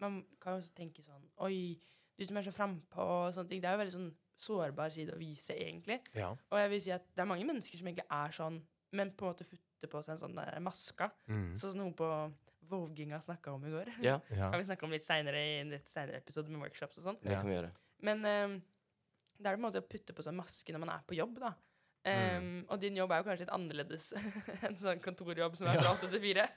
Man 0.04 0.18
kan 0.44 0.58
jo 0.58 0.60
også 0.60 0.74
tenke 0.76 1.00
sånn 1.00 1.24
Oi, 1.46 1.78
du 2.18 2.26
som 2.28 2.36
er 2.36 2.44
så 2.44 2.52
frampå 2.56 3.04
og 3.04 3.34
sånne 3.36 3.52
ting. 3.52 3.62
Det 3.64 3.70
er 3.70 3.78
jo 3.78 3.82
veldig 3.84 3.96
sånn 3.96 4.10
sårbar 4.36 4.92
side 4.92 5.16
å 5.16 5.20
vise, 5.20 5.56
egentlig. 5.56 6.02
Ja. 6.16 6.34
Og 6.52 6.60
jeg 6.60 6.72
vil 6.74 6.82
si 6.84 6.92
at 6.96 7.06
det 7.16 7.24
er 7.24 7.30
mange 7.30 7.48
mennesker 7.48 7.80
som 7.80 7.88
egentlig 7.88 8.08
er 8.12 8.34
sånn, 8.36 8.58
men 8.96 9.14
på 9.16 9.26
en 9.26 9.32
måte 9.32 9.48
futter 9.48 9.92
på 9.92 10.02
seg 10.04 10.16
en 10.16 10.22
sånn 10.26 10.36
der 10.36 10.60
maska. 10.64 11.10
Mm. 11.32 11.54
Sånn 11.60 11.76
som 11.76 11.82
noe 11.82 11.96
på 11.96 12.10
Våginga 12.66 13.20
snakka 13.22 13.54
om 13.54 13.66
i 13.68 13.72
går. 13.72 13.92
Ja, 14.04 14.18
ja. 14.34 14.50
kan 14.50 14.60
vi 14.60 14.68
snakke 14.68 14.88
om 14.88 14.96
litt 14.96 15.06
seinere 15.06 15.40
i 15.40 15.58
en 15.62 15.76
litt 15.76 15.92
senere 15.92 16.18
episode 16.24 16.52
med 16.52 16.64
workshops 16.64 17.00
og 17.00 17.12
sånn. 17.12 17.20
det. 17.68 17.74
Men 18.06 18.26
um, 18.26 18.56
det 19.38 19.48
er 19.48 19.58
på 19.58 19.60
en 19.60 19.68
måte 19.68 19.84
å 19.84 19.88
putte 19.88 20.16
på 20.18 20.26
seg 20.26 20.36
maske 20.36 20.74
når 20.74 20.84
man 20.84 20.94
er 20.96 21.06
på 21.08 21.18
jobb, 21.18 21.38
da. 21.44 21.54
Um, 22.06 22.50
Og 22.70 22.78
din 22.82 22.98
jobb 23.00 23.12
er 23.12 23.22
jo 23.22 23.26
kanskje 23.26 23.46
litt 23.46 23.54
annerledes 23.56 24.12
enn 24.68 24.76
sånn 24.78 25.00
kontorjobb 25.02 25.56
som 25.58 25.70
er 25.72 25.80
fra 25.82 25.94
åtte 25.96 26.10
til 26.12 26.22
fire. 26.22 26.48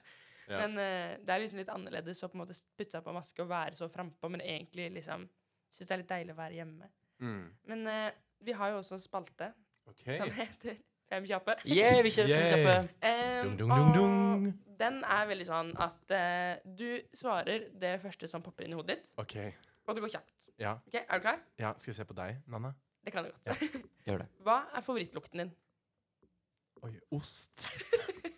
Men 0.48 0.76
uh, 0.80 1.14
det 1.24 1.34
er 1.34 1.42
liksom 1.42 1.60
litt 1.60 1.72
annerledes 1.72 2.22
å 2.24 2.28
på 2.28 2.38
en 2.38 2.42
måte 2.44 2.56
putte 2.76 2.96
seg 2.96 3.04
på 3.04 3.14
maske 3.16 3.44
og 3.44 3.50
være 3.50 3.76
så 3.76 3.88
frampå, 3.92 4.30
men 4.32 4.44
egentlig 4.44 4.90
liksom 4.96 5.26
syns 5.72 5.88
det 5.88 5.94
er 5.94 6.02
litt 6.02 6.12
deilig 6.12 6.36
å 6.36 6.38
være 6.38 6.60
hjemme. 6.60 6.90
Mm. 7.24 7.42
Men 7.72 7.88
uh, 7.88 8.10
vi 8.44 8.54
har 8.56 8.72
jo 8.72 8.78
også 8.82 8.96
en 8.96 9.02
spalte 9.02 9.50
okay. 9.88 10.16
som 10.20 10.30
heter 10.32 10.78
Fem 11.08 11.24
kjappe. 11.24 11.54
Yeah, 11.64 12.02
vi 12.04 12.10
kjører 12.12 12.28
yeah. 12.28 12.42
fem 12.44 12.50
kjappe. 12.52 12.72
Um, 13.00 13.52
Dung, 13.56 13.70
dung, 13.72 13.92
dung, 13.94 14.48
og 14.50 14.74
den 14.76 14.98
er 15.08 15.28
veldig 15.30 15.46
sånn 15.48 15.70
at 15.80 16.12
uh, 16.12 16.58
du 16.76 17.00
svarer 17.16 17.70
det 17.80 17.94
første 18.02 18.28
som 18.28 18.44
popper 18.44 18.66
inn 18.66 18.74
i 18.74 18.76
hodet 18.76 18.98
ditt, 18.98 19.08
Okay. 19.22 19.54
og 19.86 19.96
det 19.96 20.04
går 20.04 20.12
kjapt. 20.18 20.34
Ja. 20.60 20.74
Okay, 20.90 21.06
Er 21.08 21.20
du 21.22 21.24
klar? 21.24 21.40
ja. 21.56 21.72
Skal 21.80 21.94
jeg 21.94 22.00
se 22.02 22.06
på 22.10 22.16
deg, 22.18 22.42
Nanna? 22.50 22.74
Det 23.04 23.12
kan 23.14 23.24
du 23.24 23.30
godt. 23.30 23.62
Gjør 24.06 24.22
det. 24.24 24.28
Hva 24.46 24.58
er 24.74 24.84
favorittlukten 24.84 25.42
din? 25.44 25.52
Oi, 26.86 26.92
ost. 27.16 27.68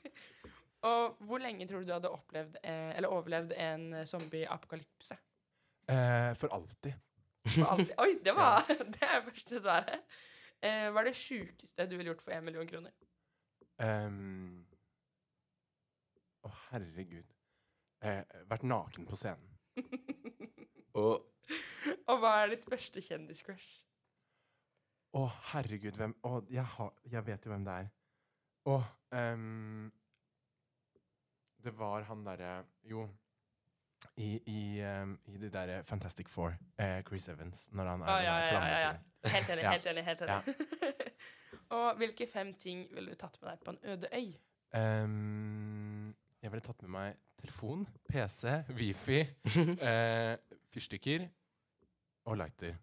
Og 0.89 1.19
hvor 1.29 1.43
lenge 1.43 1.67
tror 1.69 1.83
du 1.83 1.91
du 1.91 1.93
hadde 1.93 2.09
opplevd, 2.09 2.57
eh, 2.65 2.97
eller 2.97 3.13
overlevd 3.13 3.53
en 3.53 4.07
zombie-apokalypse? 4.09 5.19
Eh, 5.91 6.31
for 6.41 6.53
alltid. 6.57 6.95
For 7.51 7.67
alltid. 7.69 7.93
Oi, 7.99 8.15
det 8.25 8.33
var 8.37 8.65
det 8.95 9.03
er 9.05 9.21
første 9.27 9.61
svaret. 9.61 10.01
Eh, 10.63 10.89
hva 10.93 11.03
er 11.03 11.11
det 11.11 11.17
sjukeste 11.17 11.87
du 11.89 11.97
ville 11.97 12.13
gjort 12.13 12.25
for 12.25 12.37
én 12.37 12.45
million 12.45 12.69
kroner? 12.69 12.93
Um, 13.81 14.65
Å, 16.45 16.51
herregud. 16.71 17.29
Eh, 18.05 18.23
vært 18.49 18.65
naken 18.69 19.09
på 19.09 19.17
scenen. 19.21 19.53
Og 20.97 21.27
Og 22.09 22.19
hva 22.21 22.33
er 22.43 22.55
ditt 22.55 22.67
første 22.69 23.01
kjendiscrush? 23.05 23.69
Å, 25.17 25.25
herregud, 25.53 25.97
hvem 25.99 26.13
Å, 26.27 26.37
jeg, 26.51 26.63
har, 26.77 26.93
jeg 27.11 27.25
vet 27.27 27.47
jo 27.47 27.51
hvem 27.51 27.65
det 27.67 27.73
er. 27.83 27.89
Å, 28.71 28.77
um, 29.17 29.89
Det 31.65 31.73
var 31.77 32.05
han 32.09 32.23
derre 32.27 32.51
Jo, 32.87 33.07
i, 34.21 34.29
i, 34.49 34.61
um, 34.85 35.17
i 35.29 35.41
de 35.41 35.51
derre 35.53 35.81
Fantastic 35.85 36.29
Four, 36.29 36.55
eh, 36.81 37.01
Chris 37.09 37.27
Evans, 37.29 37.67
når 37.73 37.91
han 37.91 38.05
er 38.05 38.13
Ah, 38.13 38.21
ja, 38.25 38.37
ja, 38.45 38.61
ja, 38.69 38.79
ja. 38.85 39.33
Helt 39.35 39.51
enig, 39.53 39.65
helt 39.69 39.87
enig. 39.91 40.05
helt 40.05 40.23
enig. 40.27 41.11
Og 41.77 41.97
hvilke 42.01 42.27
fem 42.27 42.55
ting 42.55 42.87
ville 42.95 43.13
du 43.13 43.19
tatt 43.21 43.37
med 43.43 43.51
deg 43.53 43.65
på 43.67 43.75
en 43.75 43.83
øde 43.93 44.09
øy? 44.17 44.31
Um, 44.75 46.15
jeg 46.41 46.53
ville 46.53 46.65
tatt 46.65 46.81
med 46.87 46.93
meg 46.95 47.19
telefon, 47.41 47.85
PC, 48.09 48.55
wifi, 48.77 49.21
eh, 49.91 50.37
fyrstikker 50.73 51.27
og 52.31 52.39
lighter. 52.41 52.77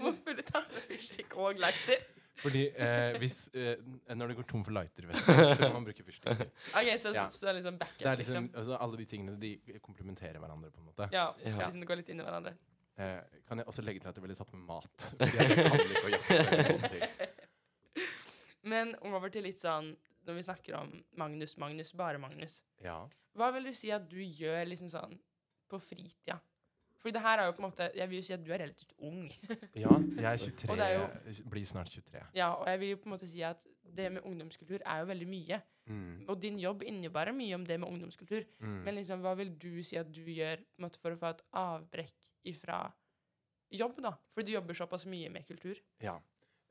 Hvorfor 0.00 0.34
du 0.36 0.42
tar 0.44 0.64
med 0.72 0.82
fyrstikk 0.88 1.36
og 1.40 1.54
lighter? 1.60 2.02
Fordi 2.42 2.62
eh, 2.74 3.16
hvis, 3.22 3.36
eh, 3.54 3.76
når 4.16 4.32
det 4.32 4.36
går 4.40 4.46
tom 4.50 4.64
for 4.66 4.74
lighter 4.74 5.04
i 5.06 5.06
så 5.20 5.34
kan 5.60 5.72
man 5.76 5.84
bruke 5.86 6.02
fyrstikker. 6.04 6.46
Ok, 6.74 6.88
Så, 6.98 7.12
Ja. 7.14 7.28
så 7.30 7.40
det 7.46 7.50
er 7.52 7.56
liksom 7.60 7.78
backup, 7.78 7.98
Det 7.98 8.06
er 8.10 8.16
liksom, 8.16 8.44
liksom? 8.48 8.58
altså, 8.58 8.76
alle 8.82 8.96
de 8.98 9.04
tingene 9.06 9.36
de 9.40 9.52
komplementerer 9.84 10.38
hverandre. 10.42 10.70
på 10.70 10.80
en 10.80 10.86
måte. 10.86 11.08
Ja, 11.12 11.26
Ja. 11.38 11.54
så 11.54 11.58
liksom 11.62 11.80
det 11.80 11.88
går 11.88 11.96
litt 11.96 12.08
inn 12.08 12.20
i 12.20 12.24
hverandre. 12.24 12.52
Eh, 12.98 13.20
kan 13.48 13.58
jeg 13.58 13.66
også 13.66 13.82
legge 13.82 14.00
til 14.00 14.08
at 14.08 14.14
jeg 14.16 14.22
ville 14.22 14.34
tatt 14.36 14.52
med 14.52 14.62
mat? 14.66 15.14
Fordi 15.18 15.36
Jeg 15.38 15.70
kan 15.70 15.80
ikke 15.80 16.06
å 16.06 16.10
jakte. 16.10 16.34
eller 16.34 16.68
noen 16.68 16.90
ting. 16.90 17.02
Men 18.72 18.94
over 19.02 19.28
til 19.28 19.42
litt 19.42 19.58
sånn 19.60 19.96
Når 20.26 20.34
vi 20.34 20.42
snakker 20.42 20.74
om 20.78 21.04
Magnus, 21.18 21.56
Magnus, 21.58 21.92
bare 21.98 22.18
Magnus. 22.18 22.62
Ja. 22.80 23.08
Hva 23.34 23.48
vil 23.52 23.64
du 23.64 23.72
si 23.74 23.90
at 23.90 24.04
du 24.08 24.18
gjør 24.22 24.68
liksom 24.68 24.88
sånn 24.92 25.18
på 25.68 25.80
fritida? 25.82 26.36
For 27.02 27.10
det 27.10 27.22
her 27.24 27.40
er 27.42 27.48
jo 27.48 27.52
på 27.56 27.62
en 27.64 27.66
måte 27.66 27.88
Jeg 27.98 28.08
vil 28.10 28.20
jo 28.20 28.24
si 28.28 28.32
at 28.36 28.42
du 28.46 28.52
er 28.54 28.60
relativt 28.62 28.92
ung. 29.02 29.24
ja, 29.84 29.90
jeg 30.16 30.28
er 30.32 30.36
23, 30.38 30.70
Og 30.70 30.78
det 30.78 30.86
er 30.86 31.50
blir 31.50 31.66
snart 31.66 31.90
23. 31.90 32.22
ja, 32.38 32.48
og 32.54 32.68
jeg 32.70 32.80
vil 32.80 32.92
jo 32.92 32.96
på 33.02 33.08
en 33.10 33.14
måte 33.16 33.26
si 33.30 33.42
at 33.46 33.66
det 33.96 34.08
med 34.14 34.22
ungdomskultur 34.24 34.78
er 34.86 35.02
jo 35.02 35.08
veldig 35.10 35.28
mye. 35.28 35.60
Mm, 35.90 36.24
Og 36.30 36.42
din 36.42 36.58
jobb 36.62 36.82
innebærer 36.86 37.34
mye 37.34 37.54
om 37.58 37.66
det 37.66 37.80
med 37.80 37.88
ungdomskultur. 37.88 38.44
mm. 38.60 38.78
Men 38.86 38.94
liksom, 38.94 39.20
hva 39.20 39.34
vil 39.36 39.50
du 39.58 39.82
si 39.82 39.96
at 39.98 40.12
du 40.14 40.22
gjør 40.22 40.62
måte, 40.78 41.00
for 41.02 41.12
å 41.12 41.18
få 41.18 41.32
et 41.34 41.42
avbrekk 41.52 42.14
ifra 42.44 42.84
jobb, 43.72 43.98
da? 44.04 44.14
Fordi 44.34 44.46
du 44.46 44.54
jobber 44.54 44.78
såpass 44.78 45.06
mye 45.10 45.28
med 45.28 45.46
kultur. 45.48 45.76
Ja. 46.00 46.16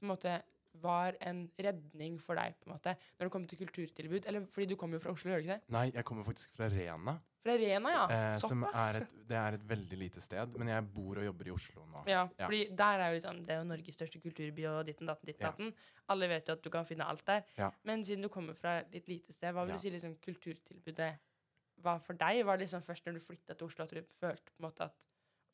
på 0.01 0.07
en 0.07 0.09
måte 0.13 0.43
var 0.81 1.17
en 1.27 1.49
redning 1.59 2.19
for 2.23 2.39
deg, 2.39 2.55
på 2.61 2.69
en 2.71 2.77
måte, 2.77 2.93
når 3.19 3.27
det 3.27 3.33
kom 3.35 3.47
til 3.47 3.59
kulturtilbud? 3.59 4.27
Eller 4.27 4.47
fordi 4.47 4.69
du 4.71 4.77
kommer 4.77 4.99
jo 4.99 5.05
fra 5.05 5.13
Oslo, 5.13 5.31
gjør 5.33 5.43
du 5.43 5.49
ikke 5.49 5.57
det? 5.59 5.75
Nei, 5.75 5.91
jeg 5.95 6.05
kommer 6.09 6.25
faktisk 6.25 6.53
fra 6.57 6.69
Rena. 6.71 7.17
Fra 7.43 7.55
Rena, 7.57 7.91
ja. 7.95 8.05
Eh, 8.13 8.37
som 8.39 8.63
Såpass. 8.63 8.97
er 8.97 9.03
et, 9.03 9.15
det 9.29 9.37
er 9.37 9.53
et 9.57 9.63
veldig 9.69 9.99
lite 9.99 10.21
sted, 10.21 10.57
men 10.59 10.69
jeg 10.69 10.85
bor 10.95 11.19
og 11.19 11.25
jobber 11.25 11.47
i 11.49 11.51
Oslo 11.55 11.87
nå. 11.87 12.05
Ja, 12.07 12.29
Ja. 12.39 12.47
fordi 12.47 12.77
der 12.77 12.99
er 13.01 13.11
jo 13.11 13.19
liksom 13.21 13.47
Det 13.47 13.51
er 13.51 13.59
jo 13.59 13.65
Norges 13.65 13.95
største 13.97 14.21
kulturby 14.23 14.65
og 14.69 14.87
ditten 14.87 15.07
datten 15.07 15.27
ditten 15.27 15.41
Ja. 15.41 15.51
datten. 15.51 15.75
Alle 16.09 16.29
vet 16.29 16.47
jo 16.49 16.53
at 16.53 16.63
du 16.63 16.71
kan 16.71 16.85
finne 16.85 17.05
alt 17.09 17.25
der. 17.25 17.43
Ja. 17.59 17.71
Men 17.85 18.05
siden 18.05 18.23
du 18.23 18.29
kommer 18.29 18.55
fra 18.55 18.79
et 18.93 19.09
lite 19.09 19.33
sted, 19.33 19.53
hva 19.55 19.65
vil 19.67 19.75
du 19.75 19.79
si 19.79 19.91
liksom 19.91 20.17
kulturtilbudet 20.21 21.19
var 21.85 22.01
for 22.05 22.19
deg? 22.19 22.43
Var 22.47 22.59
det 22.59 22.67
liksom 22.67 22.83
først 22.85 23.07
når 23.07 23.19
du 23.19 23.25
flytta 23.25 23.55
til 23.55 23.69
Oslo 23.69 23.87
at 23.87 23.95
du 23.95 24.03
følte 24.19 24.53
på 24.53 24.61
en 24.61 24.69
måte 24.69 24.89
at 24.91 24.99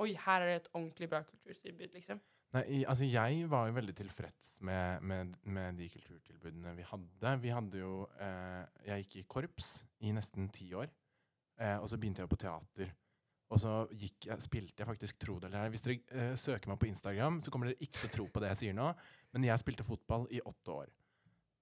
Oi, 0.04 0.10
her 0.12 0.42
er 0.44 0.50
det 0.50 0.56
et 0.58 0.66
ordentlig 0.74 1.06
bra 1.08 1.22
kulturtilbud, 1.24 1.94
liksom? 1.94 2.18
Nei, 2.52 2.82
altså 2.84 3.06
jeg 3.08 3.46
var 3.50 3.66
jo 3.68 3.76
veldig 3.78 3.94
tilfreds 3.96 4.50
med, 4.68 5.00
med, 5.08 5.32
med 5.42 5.80
de 5.80 5.88
kulturtilbudene 5.88 6.74
vi 6.76 6.84
hadde. 6.84 7.32
Vi 7.42 7.52
hadde 7.52 7.80
jo 7.80 7.94
eh, 8.20 8.62
Jeg 8.86 9.06
gikk 9.06 9.16
i 9.16 9.24
korps 9.34 9.70
i 10.04 10.12
nesten 10.14 10.50
ti 10.52 10.68
år. 10.76 10.92
Eh, 11.56 11.78
og 11.80 11.88
så 11.88 11.98
begynte 11.98 12.22
jeg 12.22 12.32
på 12.32 12.38
teater. 12.44 12.92
Og 13.54 13.60
så 13.62 13.72
gikk 13.94 14.28
spilte 14.42 14.82
jeg 14.82 14.88
faktisk 14.88 15.18
Tro 15.22 15.38
det 15.40 15.48
eller 15.48 15.64
ei. 15.64 15.72
Hvis 15.74 15.84
dere 15.86 15.98
eh, 16.12 16.36
søker 16.38 16.70
meg 16.70 16.80
på 16.82 16.90
Instagram, 16.90 17.40
så 17.40 17.52
kommer 17.52 17.70
dere 17.70 17.88
ikke 17.88 18.02
til 18.02 18.10
å 18.10 18.14
tro 18.18 18.28
på 18.32 18.42
det 18.42 18.52
jeg 18.52 18.62
sier 18.62 18.76
nå, 18.76 18.92
men 19.32 19.48
jeg 19.48 19.62
spilte 19.62 19.86
fotball 19.86 20.28
i 20.34 20.42
åtte 20.44 20.74
år. 20.74 20.92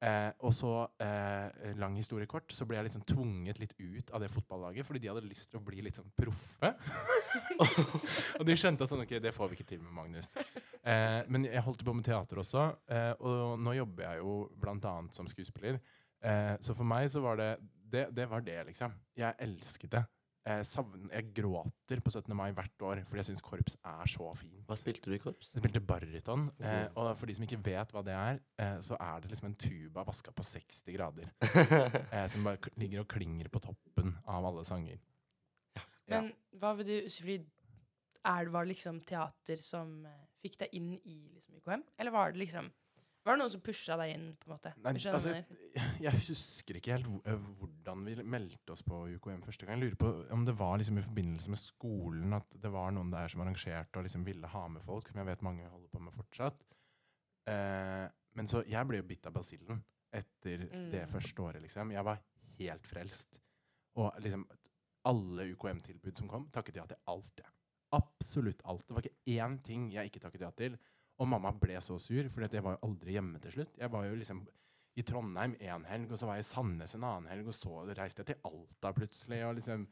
Eh, 0.02 0.30
og 0.44 0.52
så, 0.52 0.72
eh, 1.00 1.74
lang 1.80 1.94
historie 1.96 2.26
kort, 2.28 2.52
så 2.52 2.66
ble 2.68 2.76
jeg 2.76 2.88
liksom 2.88 3.04
tvunget 3.08 3.60
litt 3.62 3.74
ut 3.78 4.10
av 4.10 4.20
det 4.20 4.30
fotballaget 4.32 4.84
fordi 4.84 5.00
de 5.00 5.08
hadde 5.08 5.24
lyst 5.24 5.50
til 5.52 5.60
å 5.60 5.64
bli 5.64 5.84
litt 5.86 5.96
sånn 5.96 6.10
proffe. 6.18 6.72
og 8.38 8.44
de 8.46 8.56
skjønte 8.58 8.88
sånn, 8.90 9.04
ok, 9.06 9.16
det 9.22 9.32
får 9.34 9.50
vi 9.50 9.58
ikke 9.58 9.68
til 9.70 9.84
med 9.84 9.94
Magnus. 9.96 10.34
Eh, 10.36 11.20
men 11.32 11.46
jeg 11.48 11.64
holdt 11.64 11.84
på 11.86 11.94
med 11.96 12.06
teater 12.06 12.42
også, 12.42 12.66
eh, 12.92 13.12
og 13.24 13.60
nå 13.62 13.76
jobber 13.78 14.08
jeg 14.08 14.24
jo 14.24 14.34
annet 14.74 15.16
som 15.16 15.30
skuespiller. 15.30 15.80
Eh, 16.24 16.56
så 16.64 16.76
for 16.76 16.88
meg 16.88 17.08
så 17.12 17.22
var 17.24 17.40
det, 17.40 17.50
det 17.94 18.08
Det 18.16 18.28
var 18.28 18.40
det, 18.40 18.58
liksom. 18.66 18.92
Jeg 19.16 19.34
elsket 19.38 19.90
det. 19.92 20.04
Jeg, 20.44 20.66
savn, 20.68 21.06
jeg 21.08 21.30
gråter 21.34 22.00
på 22.04 22.10
17. 22.12 22.34
mai 22.36 22.50
hvert 22.52 22.82
år 22.84 22.98
fordi 23.08 23.16
jeg 23.22 23.28
syns 23.30 23.40
korps 23.40 23.76
er 23.84 24.10
så 24.12 24.26
fin. 24.36 24.58
Hva 24.68 24.76
spilte 24.76 25.08
du 25.08 25.14
i 25.16 25.18
korps? 25.22 25.54
Jeg 25.54 25.62
spilte 25.62 25.80
baryton, 25.80 26.50
eh, 26.60 26.82
Mhm. 26.84 26.92
og 27.00 27.16
for 27.16 27.26
de 27.26 27.34
som 27.34 27.44
ikke 27.46 27.62
vet 27.64 27.92
hva 27.92 28.02
det 28.04 28.12
er, 28.12 28.40
eh, 28.58 28.78
så 28.84 28.96
er 29.00 29.20
det 29.20 29.30
liksom 29.30 29.46
en 29.46 29.54
tuba 29.54 30.04
vaska 30.04 30.32
på 30.36 30.44
60 30.44 30.92
grader. 30.92 31.30
Eh, 32.12 32.26
som 32.28 32.44
bare 32.44 32.58
k- 32.58 32.70
ligger 32.76 33.00
og 33.00 33.08
klinger 33.08 33.48
på 33.48 33.60
toppen 33.60 34.18
av 34.26 34.44
alle 34.44 34.64
sanger. 34.64 34.98
Ja. 36.08 36.20
Men 36.20 36.32
hva 36.60 36.74
vil 36.76 36.86
du 36.86 37.08
fordi 37.08 37.38
er 38.24 38.44
det, 38.44 38.52
Var 38.52 38.64
det 38.64 38.76
liksom 38.76 39.00
teater 39.04 39.56
som 39.56 40.04
eh, 40.06 40.26
fikk 40.44 40.58
deg 40.58 40.68
inn 40.74 40.92
i 41.04 41.30
liksom, 41.32 41.54
IKM, 41.56 41.82
Eller 41.98 42.10
var 42.10 42.32
det 42.32 42.40
liksom 42.46 42.70
Var 43.24 43.32
det 43.32 43.40
noen 43.40 43.52
som 43.54 43.62
pusha 43.64 43.96
deg 43.96 44.10
inn, 44.14 44.24
på 44.36 44.50
en 44.50 44.52
måte? 44.52 44.70
Nei, 44.84 44.92
altså, 45.08 45.30
jeg 45.32 45.44
jeg 46.04 46.20
husker 46.28 46.76
ikke 46.76 46.92
helt 46.98 47.28
eh, 47.30 47.46
hvordan 47.60 48.02
vi 48.04 48.16
meldte 48.34 48.74
oss 48.74 48.82
på 48.84 48.98
UKM 49.16 49.40
første 49.46 49.64
gang. 49.66 49.78
Jeg 49.80 49.88
lurer 49.94 50.00
på 50.02 50.10
om 50.36 50.44
det 50.44 50.54
var 50.58 50.76
liksom 50.80 50.98
i 51.00 51.04
forbindelse 51.06 51.54
med 51.54 51.60
skolen 51.62 52.36
at 52.36 52.58
det 52.60 52.72
var 52.74 52.92
noen 52.92 53.10
der 53.14 53.32
som 53.32 53.40
arrangerte 53.44 53.96
og 54.00 54.04
liksom 54.04 54.26
ville 54.28 54.50
ha 54.52 54.66
med 54.68 54.84
folk, 54.84 55.08
som 55.08 55.22
jeg 55.22 55.30
vet 55.30 55.44
mange 55.46 55.64
holder 55.72 55.88
på 55.94 56.02
med 56.04 56.12
fortsatt. 56.18 56.66
Eh, 57.48 58.04
men 58.36 58.50
så 58.50 58.64
jeg 58.68 58.88
ble 58.90 59.00
jo 59.00 59.08
bitt 59.08 59.26
av 59.30 59.36
basillen 59.36 59.80
etter 60.14 60.68
Mm. 60.68 60.90
det 60.92 61.08
første 61.10 61.42
året, 61.42 61.62
liksom. 61.62 61.90
Jeg 61.90 62.04
var 62.06 62.20
helt 62.58 62.86
frelst. 62.86 63.40
Og 63.98 64.12
liksom 64.22 64.44
alle 65.06 65.48
UKM-tilbud 65.54 66.16
som 66.16 66.28
kom, 66.28 66.46
takket 66.54 66.76
ja 66.76 66.84
til 66.86 67.00
alt, 67.10 67.32
jeg. 67.40 67.50
Absolutt 67.94 68.62
alt. 68.64 68.86
Det 68.86 68.94
var 68.94 69.02
ikke 69.06 69.34
én 69.40 69.56
ting 69.62 69.88
jeg 69.92 70.10
ikke 70.10 70.22
takket 70.22 70.40
ja 70.44 70.50
til. 70.50 70.78
Og 71.22 71.28
mamma 71.30 71.52
ble 71.54 71.78
så 71.84 71.98
sur, 72.02 72.26
for 72.32 72.46
jeg 72.46 72.62
var 72.64 72.76
jo 72.76 72.88
aldri 72.88 73.14
hjemme 73.14 73.38
til 73.42 73.52
slutt. 73.54 73.76
Jeg 73.78 73.90
var 73.92 74.06
jo 74.08 74.16
liksom 74.18 74.40
i 74.98 75.02
Trondheim 75.02 75.54
en 75.60 75.84
helg, 75.86 76.10
og 76.12 76.18
så 76.18 76.26
var 76.26 76.38
jeg 76.38 76.46
i 76.46 76.48
Sandnes 76.48 76.94
en 76.94 77.04
annen 77.06 77.30
helg, 77.30 77.48
og 77.50 77.54
så 77.54 77.82
reiste 77.94 78.22
jeg 78.22 78.32
til 78.32 78.50
Alta 78.50 78.92
plutselig. 78.96 79.44
og 79.46 79.54
liksom... 79.60 79.86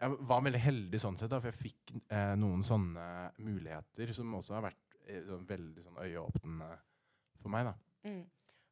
Jeg 0.00 0.16
var 0.26 0.40
veldig 0.42 0.58
heldig 0.58 0.98
sånn 0.98 1.16
sett, 1.20 1.30
da, 1.30 1.38
for 1.38 1.52
jeg 1.52 1.58
fikk 1.60 1.92
eh, 2.10 2.32
noen 2.40 2.64
sånne 2.66 3.04
muligheter 3.44 4.10
som 4.16 4.32
også 4.34 4.56
har 4.56 4.64
vært 4.64 4.96
eh, 5.06 5.20
sånn, 5.26 5.44
veldig 5.46 5.84
sånn 5.84 6.00
øyeåpnende 6.02 6.70
for 7.42 7.52
meg. 7.54 7.68
da. 7.68 7.74
Mm. 8.08 8.24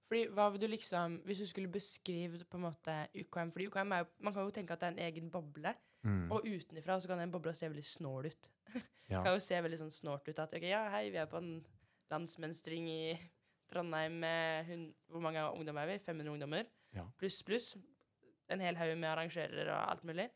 Fordi 0.08 0.22
hva 0.34 0.48
vil 0.52 0.60
du 0.60 0.66
liksom 0.68 1.14
Hvis 1.24 1.38
du 1.40 1.46
skulle 1.48 1.70
beskrive 1.72 2.42
på 2.44 2.58
en 2.58 2.64
måte 2.66 2.96
UKM 3.16 3.48
Fordi 3.54 3.68
UKM 3.70 3.94
er 3.96 4.02
jo 4.02 4.08
Man 4.26 4.34
kan 4.34 4.44
jo 4.44 4.52
tenke 4.52 4.74
at 4.74 4.82
det 4.82 4.88
er 4.90 4.92
en 4.92 5.06
egen 5.06 5.30
boble, 5.32 5.72
Mm. 6.02 6.32
og 6.34 6.42
utenfra 6.42 6.96
så 7.00 7.06
kan 7.06 7.20
den 7.22 7.30
bobla 7.30 7.52
se 7.54 7.68
veldig 7.70 7.84
snål 7.86 8.26
ut. 8.26 8.48
Ja. 9.10 9.22
kan 9.24 9.34
jo 9.34 9.40
se 9.44 9.58
veldig 9.60 9.78
sånn 9.80 9.90
snålt 9.94 10.28
ut 10.28 10.38
at 10.38 10.52
ok, 10.54 10.62
ja, 10.68 10.84
hei, 10.94 11.08
vi 11.10 11.18
er 11.20 11.26
på 11.30 11.40
en 11.40 11.64
landsmønstring 12.12 12.86
i 12.88 13.16
Trondheim 13.72 14.18
med 14.20 14.66
hun, 14.68 14.94
Hvor 15.08 15.20
mange 15.24 15.42
ungdommer 15.52 15.82
er 15.86 15.94
vi? 15.94 16.04
500 16.04 16.32
ungdommer? 16.34 16.66
Ja. 16.92 17.06
Pluss, 17.18 17.42
pluss. 17.42 17.72
En 18.52 18.60
hel 18.60 18.76
haug 18.76 18.96
med 18.98 19.08
arrangører 19.10 19.70
og 19.72 19.90
alt 19.90 20.04
mulig. 20.04 20.28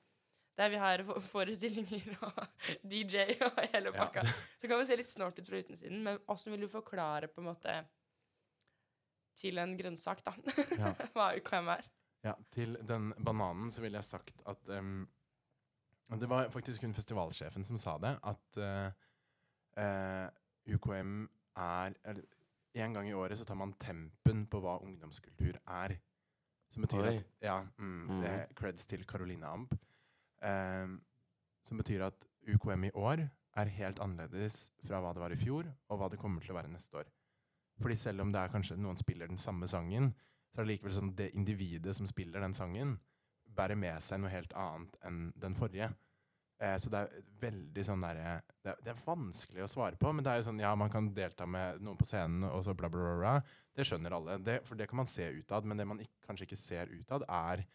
Der 0.56 0.70
vi 0.72 0.78
har 0.80 1.02
forestillinger 1.20 2.16
og 2.24 2.38
DJ 2.90 3.36
og 3.44 3.58
hele 3.74 3.92
Ja. 3.92 4.08
Så 4.60 4.68
kan 4.68 4.78
vi 4.80 4.86
se 4.88 4.96
litt 4.96 5.10
snålt 5.10 5.38
ut 5.38 5.48
fra 5.50 5.60
utensiden, 5.60 6.02
men 6.02 6.18
åssen 6.32 6.52
vil 6.54 6.64
du 6.64 6.68
forklare 6.72 7.28
på 7.28 7.42
en 7.42 7.50
måte 7.50 7.74
til 9.36 9.58
en 9.60 9.76
grønnsak, 9.76 10.22
da, 10.24 10.32
Ja. 10.78 10.94
hva 11.14 11.34
UKM 11.36 11.68
er? 11.76 11.84
Ja, 12.24 12.32
til 12.50 12.78
den 12.88 13.12
bananen 13.22 13.68
så 13.70 13.82
ville 13.84 14.00
jeg 14.00 14.08
sagt 14.08 14.40
at 14.48 14.70
og 14.72 15.06
Det 16.08 16.28
var 16.30 16.48
faktisk 16.54 16.82
hun 16.86 16.94
festivalsjefen 16.94 17.64
som 17.66 17.78
sa 17.78 17.96
det, 17.98 18.12
at 18.22 18.58
uh, 18.62 18.90
uh, 19.82 20.28
UKM 20.74 21.26
er 21.56 21.94
eller, 22.04 22.22
En 22.76 22.92
gang 22.92 23.08
i 23.08 23.14
året 23.16 23.38
så 23.38 23.44
tar 23.48 23.56
man 23.56 23.72
tempen 23.80 24.44
på 24.46 24.60
hva 24.60 24.76
ungdomskultur 24.84 25.56
er. 25.66 25.94
Som 26.68 26.84
betyr 26.84 27.06
Oi. 27.08 27.14
at 27.16 27.24
Ja, 27.42 27.62
mm, 27.78 28.06
Mm. 28.06 28.20
det 28.20 28.30
er 28.30 28.46
creds 28.54 28.84
til 28.86 29.04
Caroline 29.08 29.46
Amp. 29.46 29.72
Em, 30.42 31.00
som 31.64 31.78
betyr 31.78 32.04
at 32.04 32.26
UKM 32.46 32.84
i 32.84 32.90
år 32.94 33.30
er 33.56 33.64
helt 33.78 33.98
annerledes 33.98 34.68
fra 34.84 35.00
hva 35.00 35.14
det 35.14 35.22
var 35.22 35.32
i 35.32 35.36
fjor, 35.40 35.64
og 35.88 35.98
hva 35.98 36.10
det 36.10 36.18
kommer 36.20 36.40
til 36.44 36.52
å 36.52 36.58
være 36.58 36.68
neste 36.68 36.98
år. 37.00 37.06
Fordi 37.80 37.96
selv 37.96 38.20
om 38.20 38.32
det 38.32 38.40
er 38.42 38.52
kanskje 38.52 38.76
noen 38.76 38.96
spiller 39.00 39.26
den 39.26 39.38
samme 39.38 39.66
sangen, 39.66 40.14
så 40.52 40.60
er 40.60 40.64
det 40.66 40.74
likevel 40.74 40.92
sånn 40.92 41.14
det 41.16 41.30
individet 41.34 41.96
som 41.96 42.06
spiller 42.06 42.40
den 42.40 42.52
sangen, 42.52 42.98
bærer 43.56 43.78
med 43.78 44.02
seg 44.04 44.20
noe 44.22 44.32
helt 44.32 44.52
annet 44.58 44.98
enn 45.08 45.22
den 45.42 45.56
forrige. 45.58 45.88
Eh, 46.60 46.76
så 46.80 46.88
det 46.92 47.02
er 47.02 47.24
veldig 47.42 47.82
sånn 47.84 48.00
derre 48.00 48.38
det, 48.64 48.70
er- 48.72 48.78
det 48.86 48.92
er 48.94 49.02
vanskelig 49.04 49.64
å 49.66 49.68
svare 49.68 49.98
på, 50.00 50.08
men 50.16 50.24
det 50.24 50.32
er 50.32 50.38
jo 50.40 50.46
sånn 50.48 50.62
ja, 50.62 50.70
man 50.78 50.88
kan 50.92 51.10
delta 51.12 51.44
med 51.46 51.82
noen 51.84 51.98
på 52.00 52.06
scenen, 52.08 52.46
og 52.48 52.62
så 52.64 52.72
bla, 52.74 52.88
bla, 52.88 53.02
bla. 53.04 53.16
bla. 53.20 53.34
Det 53.76 53.84
skjønner 53.84 54.14
alle. 54.16 54.38
Det, 54.40 54.60
for 54.64 54.78
det 54.80 54.86
kan 54.88 54.96
man 55.02 55.10
se 55.10 55.26
utad, 55.36 55.66
men 55.68 55.76
det 55.76 55.84
man 55.88 56.00
ikke, 56.00 56.16
kanskje 56.24 56.46
ikke 56.48 56.56
ser 56.60 56.92
utad, 56.96 57.26
er 57.28 57.66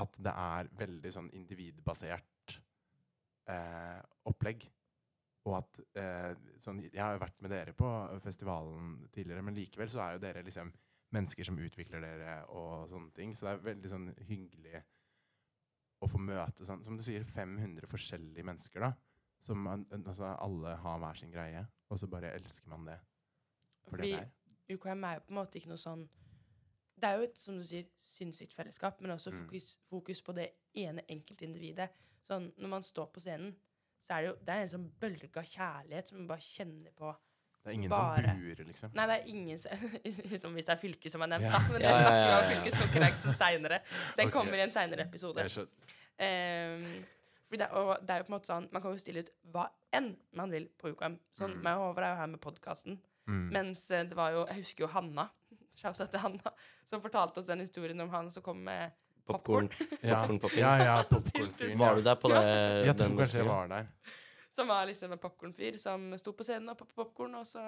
at 0.00 0.14
det 0.16 0.32
er 0.32 0.70
veldig 0.80 1.10
sånn 1.12 1.28
individbasert 1.36 2.54
eh, 3.52 3.98
opplegg. 4.30 4.64
Og 5.48 5.56
at 5.58 5.80
eh, 6.00 6.32
sånn, 6.60 6.80
Jeg 6.88 7.00
har 7.02 7.14
jo 7.16 7.22
vært 7.22 7.40
med 7.44 7.52
dere 7.52 7.72
på 7.76 7.90
festivalen 8.24 8.94
tidligere, 9.12 9.44
men 9.44 9.56
likevel 9.56 9.88
så 9.92 10.02
er 10.06 10.16
jo 10.16 10.22
dere 10.24 10.42
liksom 10.46 10.72
mennesker 11.12 11.44
som 11.44 11.58
utvikler 11.58 12.00
dere 12.04 12.34
og 12.48 12.88
sånne 12.90 13.12
ting. 13.16 13.34
Så 13.36 13.46
det 13.46 13.52
er 13.52 13.64
veldig 13.70 13.90
sånn 13.90 14.08
hyggelig 14.28 14.82
å 16.00 16.08
få 16.08 16.20
møte 16.22 16.64
sånn, 16.64 16.82
som 16.84 16.96
du 16.96 17.02
sier, 17.04 17.24
500 17.24 17.86
forskjellige 17.90 18.44
mennesker, 18.46 18.80
da. 18.80 18.92
Som 19.44 19.62
man, 19.64 19.86
altså, 19.96 20.34
alle 20.36 20.74
har 20.76 20.98
hver 21.00 21.16
sin 21.16 21.32
greie, 21.32 21.64
og 21.88 21.98
så 21.98 22.08
bare 22.12 22.32
elsker 22.36 22.68
man 22.72 22.86
det. 22.88 22.98
For 23.84 23.96
Fordi 23.96 24.12
det 24.12 24.20
der. 24.20 24.76
UKM 24.76 25.04
er 25.04 25.14
jo 25.18 25.20
på 25.26 25.32
en 25.34 25.38
måte 25.40 25.58
ikke 25.58 25.72
noe 25.72 25.80
sånn 25.82 26.08
Det 27.00 27.08
er 27.08 27.16
jo 27.16 27.22
et, 27.24 27.38
som 27.40 27.56
du 27.56 27.62
sier, 27.64 27.86
sinnssykt 27.96 28.52
fellesskap, 28.52 28.98
men 29.00 29.10
også 29.14 29.30
Mm. 29.32 29.38
fokus, 29.46 29.78
fokus 29.88 30.22
på 30.22 30.34
det 30.36 30.50
ene 30.76 31.00
enkeltindividet. 31.08 31.88
Sånn, 32.28 32.52
når 32.58 32.68
man 32.68 32.82
står 32.82 33.06
på 33.06 33.20
scenen, 33.24 33.54
så 33.98 34.18
er 34.18 34.20
det 34.20 34.28
jo 34.28 34.44
det 34.44 34.48
er 34.54 34.60
en 34.60 34.68
sånn 34.68 34.90
bølge 35.00 35.30
av 35.34 35.44
kjærlighet 35.48 36.06
som 36.08 36.18
man 36.18 36.28
bare 36.28 36.44
kjenner 36.44 36.92
på 36.92 37.16
Det 37.60 37.68
er 37.70 37.74
ingen 37.76 37.90
Bare. 37.92 38.22
som 38.24 38.40
buer, 38.40 38.64
liksom. 38.70 38.90
Nei, 38.96 39.04
det 39.10 39.16
er 39.18 39.26
ingen 39.28 39.58
som, 39.60 39.82
Utenom 40.32 40.54
hvis 40.56 40.66
det 40.70 40.72
er 40.74 40.80
fylke 40.80 41.10
som 41.12 41.22
er 41.26 41.32
nevnt, 41.34 41.50
da. 41.52 41.58
Men 41.68 41.82
Ja, 41.84 41.90
det 41.90 41.90
ja, 41.90 41.96
snakker 42.00 42.20
vi 42.20 42.30
om 42.30 42.44
ja. 42.44 42.50
fylkeskonkurransen 42.54 43.36
seinere. 43.42 43.80
Den 44.16 44.28
okay. 44.28 44.30
kommer 44.38 44.56
i 44.56 44.62
en 44.64 44.72
seinere 44.72 45.04
episode. 45.04 45.44
Ehm, 46.20 46.86
fordi 47.50 47.60
det, 47.64 47.68
og 47.76 47.92
det 48.06 48.14
er 48.14 48.22
jo 48.22 48.26
på 48.28 48.30
en 48.32 48.36
måte 48.36 48.46
sånn 48.50 48.66
Man 48.72 48.82
kan 48.84 48.92
jo 48.94 49.00
stille 49.02 49.24
ut 49.24 49.30
hva 49.52 49.66
enn 49.96 50.12
man 50.38 50.52
vil 50.54 50.68
på 50.80 50.92
UKM. 50.94 51.18
Sånn, 51.34 51.56
Mm. 51.58 51.62
meg 51.66 51.76
og 51.80 51.84
Håvard 51.90 52.04
er 52.06 52.12
jo 52.14 52.20
her 52.20 52.26
med 52.32 52.40
podkasten. 52.44 52.98
Mm. 53.26 53.44
Mens 53.52 53.90
eh, 53.90 54.04
det 54.08 54.16
var 54.18 54.32
jo 54.34 54.46
Jeg 54.46 54.56
husker 54.62 54.84
jo 54.86 54.90
Hanna. 54.94 55.28
Shoutout 55.80 56.10
til 56.10 56.20
Hanna. 56.20 56.52
Som 56.86 57.02
fortalte 57.02 57.38
oss 57.42 57.46
den 57.50 57.60
historien 57.64 58.00
om 58.00 58.10
han 58.10 58.30
som 58.30 58.42
kom 58.42 58.62
med 58.64 58.92
Popkorn. 59.26 59.68
Ja, 60.02 60.24
Popcorn-popping. 60.24 60.58
ja, 60.58 60.70
ja 60.82 60.94
popcorn, 61.02 61.22
popkornfyren. 61.28 61.78
Var 61.78 61.94
du 61.94 62.02
der 62.02 62.16
på 62.18 62.28
det? 62.32 62.40
Jeg 62.88 62.96
tror 62.98 63.12
kanskje 63.20 63.38
jeg 63.38 63.46
var 63.46 63.68
der. 63.70 63.86
Som 64.50 64.70
var 64.70 64.86
liksom 64.90 65.14
en 65.14 65.22
popkornfyr 65.22 65.78
som 65.78 66.10
sto 66.18 66.34
på 66.34 66.46
scenen 66.46 66.72
og 66.72 66.78
poppet 66.78 66.98
popkorn, 66.98 67.34
og 67.38 67.46
så 67.46 67.62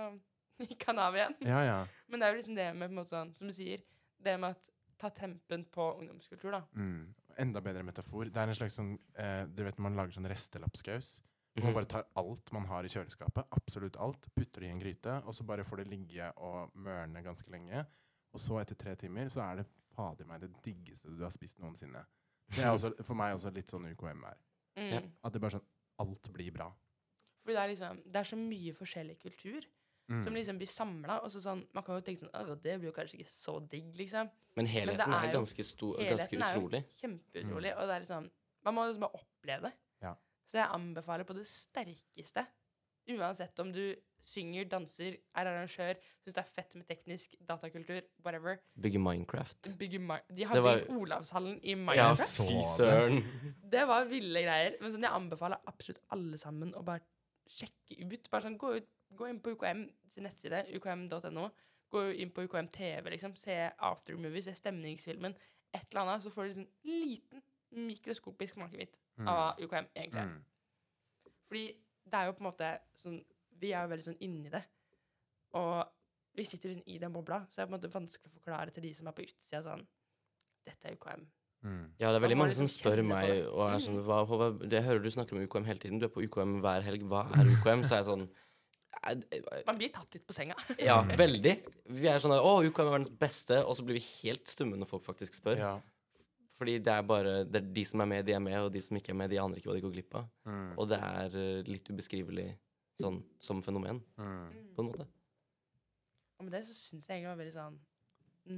gikk 0.69 0.87
han 0.91 1.01
av 1.03 1.17
igjen. 1.17 1.37
Ja, 1.47 1.65
ja. 1.67 1.81
Men 2.11 2.21
det 2.21 2.29
er 2.29 2.35
jo 2.35 2.41
liksom 2.41 2.59
det 2.59 2.69
med 2.75 2.89
på 2.89 2.93
en 2.93 3.01
måte 3.01 3.15
sånn, 3.15 3.35
som 3.39 3.51
du 3.51 3.55
sier, 3.57 3.85
det 4.23 4.39
med 4.39 4.57
at 4.57 4.71
ta 5.03 5.11
tempen 5.11 5.65
på 5.71 5.89
ungdomskultur, 5.99 6.53
da. 6.55 6.63
Mm. 6.79 7.15
Enda 7.43 7.63
bedre 7.65 7.83
metafor. 7.87 8.29
Det 8.31 8.39
er 8.39 8.51
en 8.51 8.59
slags 8.59 8.75
sånn 8.77 8.91
eh, 9.19 9.47
Du 9.49 9.63
vet 9.65 9.79
når 9.79 9.87
man 9.87 9.97
lager 9.99 10.19
sånn 10.19 10.29
restelapskaus? 10.31 11.15
Hvor 11.53 11.61
-hmm. 11.61 11.67
man 11.67 11.75
bare 11.75 11.85
tar 11.85 12.05
alt 12.15 12.53
man 12.53 12.65
har 12.67 12.85
i 12.85 12.89
kjøleskapet, 12.89 13.45
absolutt 13.51 13.97
alt, 13.97 14.35
putter 14.35 14.61
det 14.61 14.67
i 14.67 14.71
en 14.71 14.79
gryte, 14.79 15.23
og 15.25 15.35
så 15.35 15.45
bare 15.45 15.65
får 15.65 15.77
det 15.77 15.89
ligge 15.89 16.33
og 16.37 16.71
mørne 16.75 17.23
ganske 17.23 17.51
lenge. 17.51 17.85
Og 18.33 18.41
så, 18.41 18.61
etter 18.61 18.75
tre 18.75 18.95
timer, 18.95 19.29
så 19.29 19.41
er 19.41 19.57
det 19.57 19.67
fader 19.93 20.25
meg 20.25 20.41
det 20.41 20.51
diggeste 20.65 21.09
du 21.09 21.23
har 21.23 21.31
spist 21.31 21.59
noensinne. 21.59 22.05
Det 22.49 22.65
er 22.65 22.71
også, 22.77 22.95
for 23.03 23.15
meg 23.15 23.35
også 23.35 23.51
litt 23.51 23.69
sånn 23.69 23.91
UKM 23.93 24.25
er. 24.25 24.39
Mm. 24.77 25.13
At 25.25 25.33
det 25.33 25.41
bare 25.41 25.51
sånn 25.51 25.67
Alt 26.03 26.31
blir 26.35 26.51
bra. 26.55 26.69
Fordi 27.43 27.55
det 27.57 27.63
er 27.63 27.71
liksom 27.73 28.03
Det 28.07 28.17
er 28.21 28.29
så 28.33 28.37
mye 28.41 28.75
forskjellig 28.79 29.19
kultur 29.23 29.63
Mm. 30.11 30.25
som 30.25 30.35
liksom 30.35 30.57
blir 30.59 30.67
samla. 30.69 31.21
Så 31.31 31.41
sånn 31.41 31.61
Man 31.73 31.85
kan 31.87 31.95
jo 31.95 32.03
tenke 32.03 32.21
sånn 32.25 32.33
«Åh, 32.35 32.57
Det 32.61 32.75
blir 32.81 32.91
jo 32.91 32.93
kanskje 32.93 33.21
ikke 33.23 33.31
så 33.31 33.55
digg, 33.71 33.95
liksom. 33.97 34.29
Men 34.57 34.67
helheten 34.67 35.09
Men 35.09 35.15
er 35.25 35.29
er, 35.29 35.33
ganske, 35.33 35.65
stor, 35.65 35.95
ganske 35.97 36.05
Helheten 36.05 36.43
er 36.43 36.55
jo 36.55 36.61
kjempeutrolig. 36.69 36.85
kjempeutrolig. 37.01 37.73
Og 37.79 37.87
det 37.87 37.95
er 37.95 38.01
liksom 38.03 38.31
Man 38.65 38.75
må 38.75 38.87
liksom 38.87 39.01
bare 39.01 39.21
oppleve 39.23 39.63
det. 39.63 39.73
Ja. 40.03 40.15
Så 40.47 40.59
jeg 40.59 40.69
anbefaler 40.75 41.25
på 41.25 41.35
det 41.35 41.47
sterkeste, 41.47 42.47
uansett 43.09 43.59
om 43.61 43.73
du 43.73 43.95
synger, 44.23 44.65
danser, 44.71 45.17
er 45.35 45.47
arrangør, 45.51 45.97
syns 46.23 46.35
det 46.37 46.39
er 46.45 46.51
fett 46.55 46.75
med 46.79 46.87
teknisk 46.87 47.35
datakultur, 47.49 48.03
whatever 48.25 48.59
Bygge 48.81 48.99
Minecraft. 49.03 49.73
Bygge 49.79 49.99
Mi 49.99 50.19
De 50.33 50.45
har 50.45 50.61
var- 50.61 50.79
bygd 50.79 50.91
Olavshallen 50.97 51.59
i 51.65 51.75
Minecraft. 51.75 52.39
Ja, 52.39 52.45
fy 52.47 52.55
det. 52.55 52.69
søren. 52.77 53.25
Det 53.71 53.87
var 53.89 54.05
ville 54.05 54.43
greier. 54.43 54.77
Men 54.81 54.93
sånn, 54.93 55.03
jeg 55.03 55.11
anbefaler 55.11 55.59
absolutt 55.67 56.01
alle 56.11 56.39
sammen 56.39 56.73
å 56.75 56.85
bare 56.85 57.01
sjekke 57.49 58.13
ut. 58.13 58.31
Bare 58.31 58.43
sånn, 58.43 58.57
gå, 58.59 58.77
ut, 58.77 58.89
gå 59.17 59.29
inn 59.29 59.41
på 59.41 59.51
UKM 59.57 59.91
sin 60.09 60.25
nettside, 60.25 60.67
ukm.no. 60.77 61.51
Gå 61.91 62.15
inn 62.17 62.31
på 62.31 62.47
UKM 62.49 62.69
TV, 62.71 63.11
liksom. 63.11 63.35
Se 63.37 63.71
aftermovie, 63.79 64.43
se 64.43 64.53
stemningsfilmen. 64.55 65.35
Et 65.75 65.83
eller 65.91 66.01
annet. 66.07 66.23
Så 66.23 66.31
får 66.31 66.43
du 66.43 66.49
liksom 66.49 66.69
liten, 66.85 67.43
mikroskopisk 67.73 68.55
smakebit 68.55 68.95
Mm. 69.19 69.29
av 69.29 69.59
UKM, 69.61 69.87
egentlig. 69.97 70.23
Mm. 70.23 70.45
Fordi 71.49 71.75
det 72.05 72.19
er 72.19 72.29
jo 72.29 72.37
på 72.37 72.45
en 72.45 72.51
måte 72.51 72.71
sånn 72.99 73.19
Vi 73.63 73.71
er 73.71 73.85
jo 73.85 73.93
veldig 73.93 74.07
sånn 74.09 74.23
inni 74.27 74.51
det. 74.51 74.63
Og 75.59 75.83
vi 76.37 76.47
sitter 76.49 76.73
liksom 76.73 76.89
i 76.89 76.99
den 76.99 77.13
bobla, 77.13 77.43
så 77.49 77.61
det 77.61 77.63
er 77.63 77.69
på 77.69 77.75
en 77.75 77.77
måte 77.77 77.93
vanskelig 77.93 78.31
å 78.31 78.39
forklare 78.39 78.73
til 78.75 78.87
de 78.87 78.93
som 78.97 79.09
er 79.09 79.15
på 79.17 79.25
utsida 79.27 79.63
sånn 79.67 79.85
Dette 80.67 80.89
er 80.89 80.97
UKM. 80.97 81.25
Mm. 81.63 81.83
Ja, 82.01 82.11
det 82.11 82.19
er 82.19 82.25
veldig 82.25 82.39
mange 82.41 82.55
som 82.59 82.67
liksom 82.67 82.81
spør 82.81 83.01
meg 83.07 83.33
og 83.47 83.61
er 83.69 83.83
sånn 83.83 84.01
hva, 84.03 84.23
hva, 84.27 84.49
det 84.59 84.83
hører 84.83 85.03
du 85.03 85.11
snakker 85.15 85.37
om 85.37 85.45
UKM 85.47 85.67
hele 85.69 85.83
tiden. 85.83 86.01
Du 86.03 86.09
er 86.09 86.15
på 86.15 86.25
UKM 86.25 86.57
hver 86.63 86.87
helg. 86.87 87.05
Hva 87.11 87.29
er 87.39 87.51
UKM? 87.53 87.85
Så 87.87 87.97
er 87.97 88.03
jeg 88.03 88.09
sånn 88.09 88.25
Man 89.69 89.79
blir 89.79 89.93
tatt 89.95 90.15
litt 90.15 90.27
på 90.27 90.35
senga. 90.35 90.57
Ja, 90.83 91.01
veldig. 91.23 91.55
Vi 91.99 92.11
er 92.11 92.23
sånn 92.23 92.35
Å, 92.35 92.55
UKM 92.67 92.89
er 92.89 92.97
verdens 92.97 93.15
beste. 93.15 93.61
Og 93.63 93.79
så 93.79 93.87
blir 93.87 94.01
vi 94.01 94.05
helt 94.25 94.51
stumme 94.51 94.79
når 94.81 94.91
folk 94.91 95.07
faktisk 95.07 95.39
spør. 95.39 95.63
Ja. 95.63 95.75
Fordi 96.63 96.77
det 96.87 96.93
er 96.95 97.03
bare 97.03 97.33
det 97.45 97.59
er 97.59 97.71
de 97.75 97.85
som 97.91 98.01
er 98.05 98.07
med, 98.13 98.25
de 98.29 98.33
er 98.39 98.43
med, 98.45 98.59
og 98.63 98.73
de 98.73 98.81
som 98.87 98.97
ikke 99.01 99.11
er 99.11 99.19
med, 99.19 99.31
de 99.33 99.41
aner 99.43 99.59
ikke 99.59 99.71
hva 99.73 99.75
de 99.79 99.83
går 99.83 99.95
glipp 99.97 100.15
av. 100.21 100.29
Mm. 100.47 100.69
Og 100.79 100.89
det 100.93 100.99
er 101.03 101.37
eh, 101.43 101.63
litt 101.67 101.91
ubeskrivelig 101.91 102.51
sånn 103.03 103.23
som 103.43 103.63
fenomen, 103.65 103.99
Mm. 104.21 104.53
på 104.77 104.85
en 104.85 104.91
måte. 104.93 105.07
Og 106.39 106.45
med 106.47 106.53
det 106.55 106.61
så 106.69 106.75
syns 106.75 107.07
jeg 107.09 107.19
egentlig 107.19 107.33
var 107.33 107.41
veldig 107.43 107.55
sånn 107.57 107.79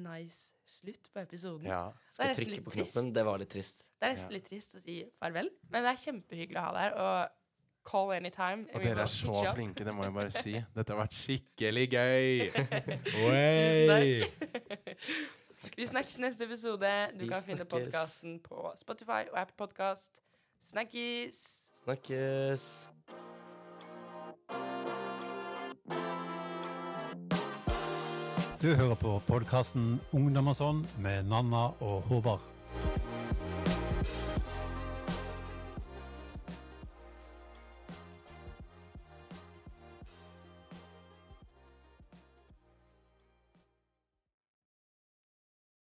nice 0.05 0.51
slutt 0.81 1.09
på 1.15 1.21
episoden. 1.23 1.67
ja. 1.69 1.83
Skal 2.09 2.35
trykke 2.35 2.63
på 2.65 2.73
trist. 2.75 2.93
knappen. 2.95 3.13
Det 3.17 3.25
var 3.25 3.39
litt 3.41 3.51
trist. 3.53 3.87
Det 4.01 4.09
er 4.09 4.13
nesten 4.15 4.31
Ja. 4.31 4.35
litt 4.39 4.45
trist 4.51 4.75
å 4.77 4.81
si 4.81 4.99
farvel, 5.21 5.49
men 5.71 5.83
det 5.85 5.91
er 5.95 6.03
kjempehyggelig 6.13 6.57
å 6.61 6.65
ha 6.67 6.73
deg 6.73 6.83
her. 6.83 6.95
Og 7.05 7.31
call 7.85 8.13
anytime. 8.13 8.67
Og 8.75 8.81
dere 8.83 9.03
er 9.05 9.13
så 9.13 9.55
flinke, 9.55 9.85
det 9.85 9.93
må 9.95 10.05
jeg 10.05 10.15
bare 10.15 10.31
si. 10.33 10.53
Dette 10.77 10.93
har 10.93 11.07
vært 11.07 11.17
skikkelig 11.21 11.87
gøy! 11.93 12.51
Tusen 13.09 13.89
takk. 13.89 15.44
Vi 15.77 15.87
snakkes 15.87 16.19
neste 16.19 16.45
episode. 16.45 17.09
Du 17.13 17.19
Vi 17.19 17.29
kan 17.29 17.43
finne 17.43 17.65
podkasten 17.65 18.41
på 18.41 18.73
Spotify 18.77 19.25
og 19.33 19.41
Apple 19.41 19.57
Podcast. 19.59 20.21
Snakkes! 20.63 21.71
Snakkes. 21.85 22.89
Du 28.63 28.75
hører 28.75 28.95
på 28.95 29.19
podkasten 29.27 30.01
Ungdom 30.13 30.49
og 30.49 30.57
sånn 30.57 30.85
med 30.97 31.27
Nanna 31.29 31.67
og 31.85 32.07
Håvard. 32.09 32.54